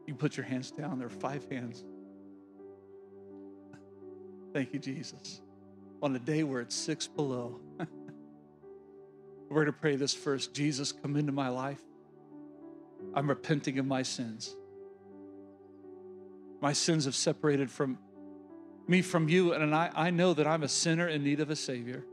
You 0.05 0.15
put 0.15 0.37
your 0.37 0.45
hands 0.45 0.71
down. 0.71 0.99
There 0.99 1.07
are 1.07 1.09
five 1.09 1.49
hands. 1.49 1.83
Thank 4.53 4.73
you, 4.73 4.79
Jesus. 4.79 5.41
On 6.01 6.15
a 6.15 6.19
day 6.19 6.43
where 6.43 6.61
it's 6.61 6.75
six 6.75 7.07
below. 7.07 7.59
We're 9.49 9.63
going 9.63 9.65
to 9.67 9.73
pray 9.73 9.95
this 9.95 10.13
first. 10.13 10.53
Jesus, 10.53 10.91
come 10.91 11.15
into 11.15 11.31
my 11.31 11.49
life. 11.49 11.81
I'm 13.13 13.27
repenting 13.27 13.79
of 13.79 13.85
my 13.85 14.03
sins. 14.03 14.55
My 16.61 16.73
sins 16.73 17.05
have 17.05 17.15
separated 17.15 17.69
from 17.69 17.97
me 18.87 19.01
from 19.01 19.29
you, 19.29 19.53
and 19.53 19.73
I, 19.73 19.89
I 19.95 20.09
know 20.11 20.33
that 20.33 20.45
I'm 20.45 20.63
a 20.63 20.67
sinner 20.67 21.07
in 21.07 21.23
need 21.23 21.39
of 21.39 21.49
a 21.49 21.55
Savior. 21.55 22.03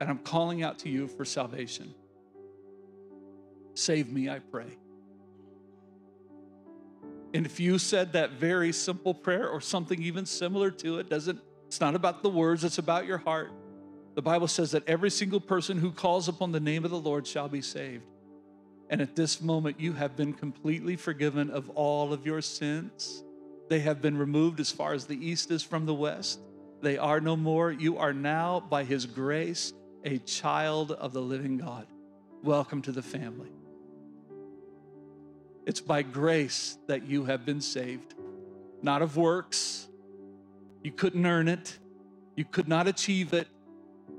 And 0.00 0.10
I'm 0.10 0.18
calling 0.18 0.62
out 0.62 0.80
to 0.80 0.88
you 0.88 1.06
for 1.06 1.24
salvation. 1.24 1.94
Save 3.74 4.12
me, 4.12 4.28
I 4.28 4.40
pray. 4.40 4.76
And 7.34 7.44
if 7.44 7.58
you 7.58 7.78
said 7.78 8.12
that 8.12 8.32
very 8.32 8.72
simple 8.72 9.12
prayer 9.12 9.48
or 9.48 9.60
something 9.60 10.00
even 10.00 10.24
similar 10.24 10.70
to 10.70 11.00
it, 11.00 11.10
doesn't 11.10 11.40
it's 11.66 11.80
not 11.80 11.96
about 11.96 12.22
the 12.22 12.28
words, 12.28 12.62
it's 12.62 12.78
about 12.78 13.06
your 13.06 13.18
heart. 13.18 13.50
The 14.14 14.22
Bible 14.22 14.46
says 14.46 14.70
that 14.70 14.88
every 14.88 15.10
single 15.10 15.40
person 15.40 15.76
who 15.76 15.90
calls 15.90 16.28
upon 16.28 16.52
the 16.52 16.60
name 16.60 16.84
of 16.84 16.92
the 16.92 17.00
Lord 17.00 17.26
shall 17.26 17.48
be 17.48 17.60
saved. 17.60 18.04
And 18.88 19.00
at 19.00 19.16
this 19.16 19.40
moment, 19.40 19.80
you 19.80 19.92
have 19.94 20.14
been 20.14 20.32
completely 20.32 20.94
forgiven 20.94 21.50
of 21.50 21.68
all 21.70 22.12
of 22.12 22.24
your 22.24 22.40
sins. 22.40 23.24
They 23.68 23.80
have 23.80 24.00
been 24.00 24.16
removed 24.16 24.60
as 24.60 24.70
far 24.70 24.92
as 24.92 25.06
the 25.06 25.16
east 25.16 25.50
is 25.50 25.64
from 25.64 25.86
the 25.86 25.94
west. 25.94 26.38
They 26.80 26.98
are 26.98 27.20
no 27.20 27.34
more. 27.34 27.72
You 27.72 27.98
are 27.98 28.12
now, 28.12 28.60
by 28.60 28.84
His 28.84 29.06
grace, 29.06 29.72
a 30.04 30.18
child 30.18 30.92
of 30.92 31.12
the 31.12 31.22
living 31.22 31.58
God. 31.58 31.88
Welcome 32.44 32.82
to 32.82 32.92
the 32.92 33.02
family. 33.02 33.50
It's 35.66 35.80
by 35.80 36.02
grace 36.02 36.78
that 36.86 37.06
you 37.06 37.24
have 37.24 37.46
been 37.46 37.60
saved, 37.60 38.14
not 38.82 39.02
of 39.02 39.16
works. 39.16 39.88
You 40.82 40.92
couldn't 40.92 41.24
earn 41.24 41.48
it, 41.48 41.78
you 42.36 42.44
could 42.44 42.68
not 42.68 42.86
achieve 42.86 43.32
it. 43.32 43.48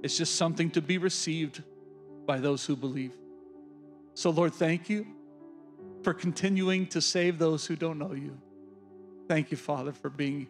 It's 0.02 0.18
just 0.18 0.36
something 0.36 0.72
to 0.72 0.82
be 0.82 0.98
received 0.98 1.64
by 2.26 2.40
those 2.40 2.66
who 2.66 2.76
believe. 2.76 3.14
So, 4.14 4.30
Lord, 4.30 4.54
thank 4.54 4.90
you 4.90 5.06
for 6.04 6.14
continuing 6.14 6.88
to 6.88 7.02
save 7.02 7.38
those 7.38 7.66
who 7.66 7.76
don't 7.76 8.00
know 8.00 8.14
you. 8.14 8.38
Thank 9.28 9.52
you, 9.52 9.58
Father, 9.58 9.92
for 9.92 10.10
being 10.10 10.48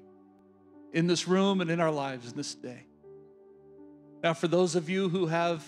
in 0.94 1.08
this 1.08 1.28
room 1.28 1.62
and 1.62 1.70
in 1.70 1.80
our 1.80 1.92
lives 1.92 2.32
in 2.32 2.38
this 2.38 2.56
day. 2.56 2.86
Now, 4.24 4.34
for 4.34 4.48
those 4.48 4.76
of 4.76 4.90
you 4.90 5.10
who 5.10 5.28
have 5.28 5.64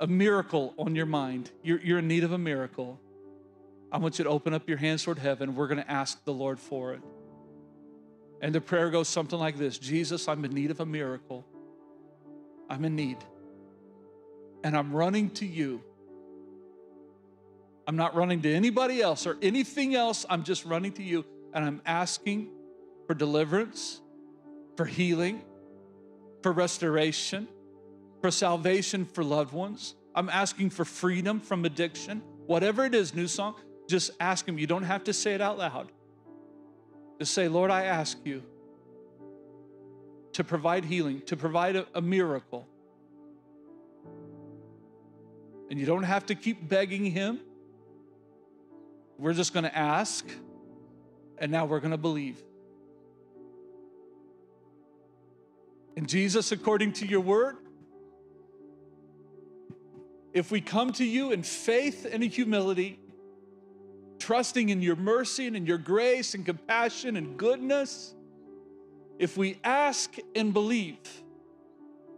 a 0.00 0.06
miracle 0.06 0.74
on 0.78 0.94
your 0.94 1.06
mind, 1.06 1.50
you're, 1.62 1.80
you're 1.80 1.98
in 1.98 2.08
need 2.08 2.24
of 2.24 2.32
a 2.32 2.38
miracle. 2.38 3.00
I 3.90 3.98
want 3.98 4.18
you 4.18 4.24
to 4.24 4.30
open 4.30 4.52
up 4.54 4.68
your 4.68 4.78
hands 4.78 5.02
toward 5.02 5.18
heaven. 5.18 5.54
We're 5.54 5.68
going 5.68 5.82
to 5.82 5.90
ask 5.90 6.22
the 6.24 6.32
Lord 6.32 6.60
for 6.60 6.92
it. 6.92 7.00
And 8.40 8.54
the 8.54 8.60
prayer 8.60 8.90
goes 8.90 9.08
something 9.08 9.38
like 9.38 9.56
this 9.56 9.78
Jesus, 9.78 10.28
I'm 10.28 10.44
in 10.44 10.52
need 10.52 10.70
of 10.70 10.80
a 10.80 10.86
miracle. 10.86 11.46
I'm 12.70 12.84
in 12.84 12.96
need. 12.96 13.18
And 14.62 14.76
I'm 14.76 14.92
running 14.92 15.30
to 15.30 15.46
you. 15.46 15.82
I'm 17.86 17.96
not 17.96 18.14
running 18.14 18.42
to 18.42 18.52
anybody 18.52 19.00
else 19.00 19.26
or 19.26 19.38
anything 19.40 19.94
else. 19.94 20.26
I'm 20.28 20.44
just 20.44 20.66
running 20.66 20.92
to 20.92 21.02
you. 21.02 21.24
And 21.54 21.64
I'm 21.64 21.80
asking 21.86 22.50
for 23.06 23.14
deliverance, 23.14 24.02
for 24.76 24.84
healing, 24.84 25.42
for 26.42 26.52
restoration, 26.52 27.48
for 28.20 28.30
salvation 28.30 29.06
for 29.06 29.24
loved 29.24 29.54
ones. 29.54 29.94
I'm 30.14 30.28
asking 30.28 30.70
for 30.70 30.84
freedom 30.84 31.40
from 31.40 31.64
addiction. 31.64 32.22
Whatever 32.46 32.84
it 32.84 32.94
is, 32.94 33.14
new 33.14 33.26
song, 33.26 33.54
just 33.88 34.10
ask 34.20 34.46
Him. 34.46 34.58
You 34.58 34.66
don't 34.66 34.84
have 34.84 35.04
to 35.04 35.12
say 35.12 35.34
it 35.34 35.40
out 35.40 35.58
loud. 35.58 35.90
Just 37.18 37.34
say, 37.34 37.48
Lord, 37.48 37.70
I 37.70 37.84
ask 37.84 38.16
you 38.24 38.42
to 40.34 40.44
provide 40.44 40.84
healing, 40.84 41.22
to 41.22 41.36
provide 41.36 41.74
a, 41.74 41.86
a 41.94 42.00
miracle. 42.00 42.66
And 45.70 45.80
you 45.80 45.86
don't 45.86 46.04
have 46.04 46.26
to 46.26 46.34
keep 46.34 46.68
begging 46.68 47.06
Him. 47.06 47.40
We're 49.18 49.34
just 49.34 49.52
going 49.52 49.64
to 49.64 49.76
ask, 49.76 50.24
and 51.38 51.50
now 51.50 51.64
we're 51.64 51.80
going 51.80 51.90
to 51.90 51.98
believe. 51.98 52.40
And 55.96 56.08
Jesus, 56.08 56.52
according 56.52 56.92
to 56.94 57.06
your 57.06 57.20
word, 57.20 57.56
if 60.32 60.52
we 60.52 60.60
come 60.60 60.92
to 60.92 61.04
you 61.04 61.32
in 61.32 61.42
faith 61.42 62.06
and 62.08 62.22
in 62.22 62.30
humility, 62.30 63.00
trusting 64.28 64.68
in 64.68 64.82
your 64.82 64.94
mercy 64.94 65.46
and 65.46 65.56
in 65.56 65.64
your 65.64 65.78
grace 65.78 66.34
and 66.34 66.44
compassion 66.44 67.16
and 67.16 67.38
goodness, 67.38 68.14
if 69.18 69.38
we 69.38 69.58
ask 69.64 70.16
and 70.36 70.52
believe, 70.52 70.98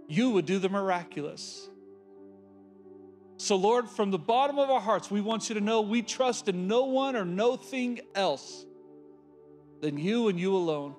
you 0.09 0.31
would 0.31 0.45
do 0.45 0.59
the 0.59 0.69
miraculous. 0.69 1.71
So, 3.37 3.55
Lord, 3.55 3.89
from 3.89 4.11
the 4.11 4.19
bottom 4.19 4.59
of 4.59 4.71
our 4.71 4.81
hearts, 4.81 5.09
we 5.09 5.21
want 5.21 5.49
you 5.49 5.55
to 5.55 5.61
know 5.61 5.83
we 5.83 6.03
trust 6.03 6.49
in 6.49 6.67
no 6.67 6.87
one 6.87 7.15
or 7.15 7.25
no 7.25 7.55
thing 7.55 8.01
else 8.17 8.67
than 9.81 9.97
you 9.97 10.27
and 10.27 10.41
you 10.41 10.57
alone. 10.57 10.97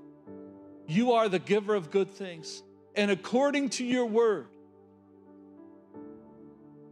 You 0.88 1.12
are 1.12 1.28
the 1.28 1.40
giver 1.40 1.76
of 1.76 1.92
good 1.92 2.10
things. 2.10 2.64
And 2.96 3.12
according 3.12 3.72
to 3.72 3.84
your 3.84 4.06
word, 4.06 4.48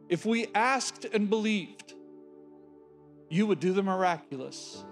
if 0.09 0.25
we 0.25 0.47
asked 0.53 1.05
and 1.05 1.29
believed, 1.29 1.93
you 3.29 3.47
would 3.47 3.59
do 3.59 3.73
the 3.73 3.83
miraculous. 3.83 4.83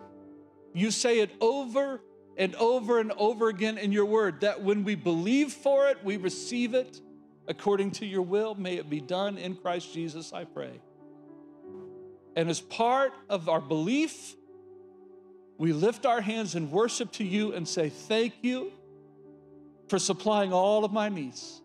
You 0.74 0.92
say 0.92 1.20
it 1.20 1.32
over 1.42 2.02
and 2.38 2.54
over 2.56 3.00
and 3.00 3.12
over 3.14 3.50
again 3.50 3.78
in 3.78 3.92
your 3.92 4.06
word 4.06 4.42
that 4.42 4.62
when 4.62 4.84
we 4.84 4.96
believe 4.96 5.52
for 5.52 5.88
it, 5.88 6.04
we 6.04 6.18
receive 6.18 6.74
it 6.74 7.02
according 7.48 7.92
to 7.92 8.06
your 8.06 8.22
will. 8.22 8.54
May 8.56 8.76
it 8.76 8.90
be 8.90 9.02
done 9.02 9.38
in 9.38 9.56
Christ 9.56 9.94
Jesus, 9.94 10.34
I 10.34 10.44
pray. 10.44 10.80
And 12.36 12.50
as 12.50 12.62
part 12.62 13.14
of 13.30 13.50
our 13.50 13.62
belief, 13.62 14.36
we 15.58 15.74
lift 15.74 16.06
our 16.06 16.22
hands 16.22 16.54
in 16.54 16.70
worship 16.70 17.12
to 17.14 17.24
you 17.24 17.54
and 17.54 17.68
say, 17.68 17.90
Thank 17.90 18.36
you 18.42 18.72
for 19.88 19.98
supplying 19.98 20.54
all 20.54 20.86
of 20.86 20.92
my 20.92 21.10
needs 21.10 21.62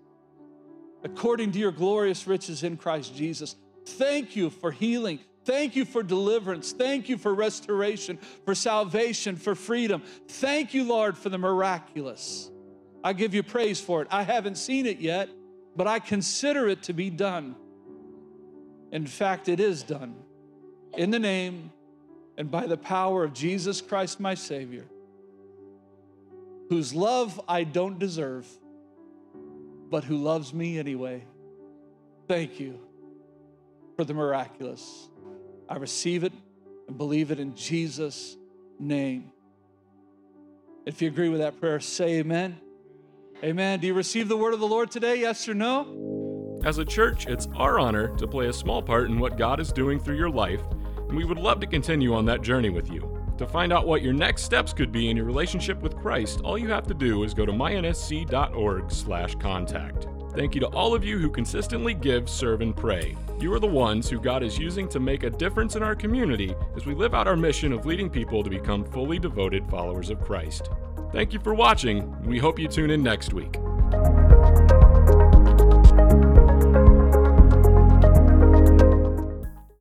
according 1.05 1.53
to 1.53 1.59
your 1.59 1.73
glorious 1.73 2.27
riches 2.27 2.63
in 2.63 2.77
Christ 2.77 3.15
Jesus. 3.15 3.57
Thank 3.85 4.37
you 4.37 4.51
for 4.51 4.71
healing. 4.71 5.19
Thank 5.45 5.75
you 5.75 5.85
for 5.85 6.03
deliverance. 6.03 6.73
Thank 6.73 7.09
you 7.09 7.19
for 7.19 7.35
restoration, 7.35 8.19
for 8.45 8.55
salvation, 8.55 9.37
for 9.37 9.55
freedom. 9.55 10.03
Thank 10.29 10.75
you, 10.75 10.85
Lord, 10.85 11.19
for 11.19 11.29
the 11.29 11.39
miraculous. 11.39 12.51
I 13.03 13.13
give 13.13 13.35
you 13.35 13.43
praise 13.43 13.81
for 13.81 14.03
it. 14.03 14.09
I 14.11 14.23
haven't 14.23 14.57
seen 14.57 14.87
it 14.87 14.99
yet, 14.99 15.29
but 15.75 15.87
I 15.87 15.99
consider 15.99 16.69
it 16.69 16.85
to 16.85 16.93
be 16.93 17.11
done. 17.11 17.57
In 18.93 19.07
fact, 19.07 19.49
it 19.49 19.59
is 19.59 19.83
done. 19.83 20.15
In 20.97 21.11
the 21.11 21.19
name 21.19 21.73
and 22.37 22.51
by 22.51 22.67
the 22.67 22.77
power 22.77 23.25
of 23.25 23.33
Jesus 23.33 23.81
Christ, 23.81 24.21
my 24.21 24.35
Savior, 24.35 24.85
whose 26.69 26.95
love 26.95 27.41
I 27.49 27.65
don't 27.65 27.99
deserve, 27.99 28.47
but 29.91 30.05
who 30.05 30.17
loves 30.19 30.55
me 30.55 30.79
anyway. 30.79 31.25
Thank 32.29 32.61
you 32.61 32.79
for 33.97 34.05
the 34.05 34.15
miraculous. 34.15 35.09
I 35.73 35.77
receive 35.77 36.23
it 36.23 36.35
and 36.87 36.99
believe 36.99 37.31
it 37.31 37.41
in 37.41 37.57
Jesus' 37.57 38.37
name. 38.79 39.33
If 40.85 41.01
you 41.01 41.09
agree 41.09 41.31
with 41.31 41.41
that 41.41 41.59
prayer, 41.59 41.81
say 41.81 42.19
amen. 42.19 42.61
Amen. 43.43 43.81
Do 43.81 43.87
you 43.87 43.95
receive 43.95 44.29
the 44.29 44.37
word 44.37 44.53
of 44.53 44.61
the 44.61 44.67
Lord 44.67 44.91
today? 44.91 45.19
Yes 45.19 45.49
or 45.49 45.55
no? 45.55 46.61
As 46.63 46.77
a 46.77 46.85
church, 46.85 47.27
it's 47.27 47.49
our 47.57 47.79
honor 47.79 48.15
to 48.17 48.27
play 48.27 48.49
a 48.49 48.53
small 48.53 48.83
part 48.83 49.09
in 49.09 49.19
what 49.19 49.39
God 49.39 49.61
is 49.61 49.73
doing 49.73 49.99
through 49.99 50.19
your 50.19 50.29
life, 50.29 50.61
and 51.09 51.17
we 51.17 51.25
would 51.25 51.39
love 51.39 51.59
to 51.61 51.67
continue 51.67 52.13
on 52.13 52.27
that 52.27 52.43
journey 52.43 52.69
with 52.69 52.91
you. 52.91 53.19
To 53.39 53.47
find 53.47 53.73
out 53.73 53.87
what 53.87 54.03
your 54.03 54.13
next 54.13 54.43
steps 54.43 54.75
could 54.75 54.93
be 54.93 55.09
in 55.09 55.17
your 55.17 55.25
relationship 55.25 55.81
with 55.81 55.97
Christ, 55.97 56.43
all 56.45 56.59
you 56.59 56.69
have 56.69 56.87
to 56.89 56.95
do 56.95 57.23
is 57.23 57.33
go 57.33 57.47
to 57.47 57.53
mynsc.org/contact. 57.53 60.07
Thank 60.35 60.55
you 60.55 60.61
to 60.61 60.69
all 60.69 60.95
of 60.95 61.03
you 61.03 61.19
who 61.19 61.31
consistently 61.31 61.95
give, 61.95 62.29
serve, 62.29 62.61
and 62.61 62.77
pray. 62.77 63.17
You 63.43 63.53
are 63.55 63.59
the 63.59 63.67
ones 63.67 64.09
who 64.09 64.21
God 64.21 64.45
is 64.45 64.57
using 64.57 64.89
to 64.91 65.01
make 65.01 65.25
a 65.25 65.31
difference 65.31 65.75
in 65.75 65.83
our 65.83 65.97
community 65.97 66.55
as 66.77 66.87
we 66.87 66.95
live 66.95 67.13
out 67.13 67.27
our 67.27 67.35
mission 67.35 67.73
of 67.73 67.85
leading 67.85 68.09
people 68.09 68.45
to 68.45 68.49
become 68.49 68.85
fully 68.85 69.19
devoted 69.19 69.69
followers 69.69 70.11
of 70.11 70.21
Christ. 70.21 70.71
Thank 71.11 71.33
you 71.33 71.41
for 71.41 71.53
watching. 71.53 72.23
We 72.23 72.39
hope 72.39 72.61
you 72.61 72.69
tune 72.69 72.91
in 72.91 73.03
next 73.03 73.33
week. 73.33 73.57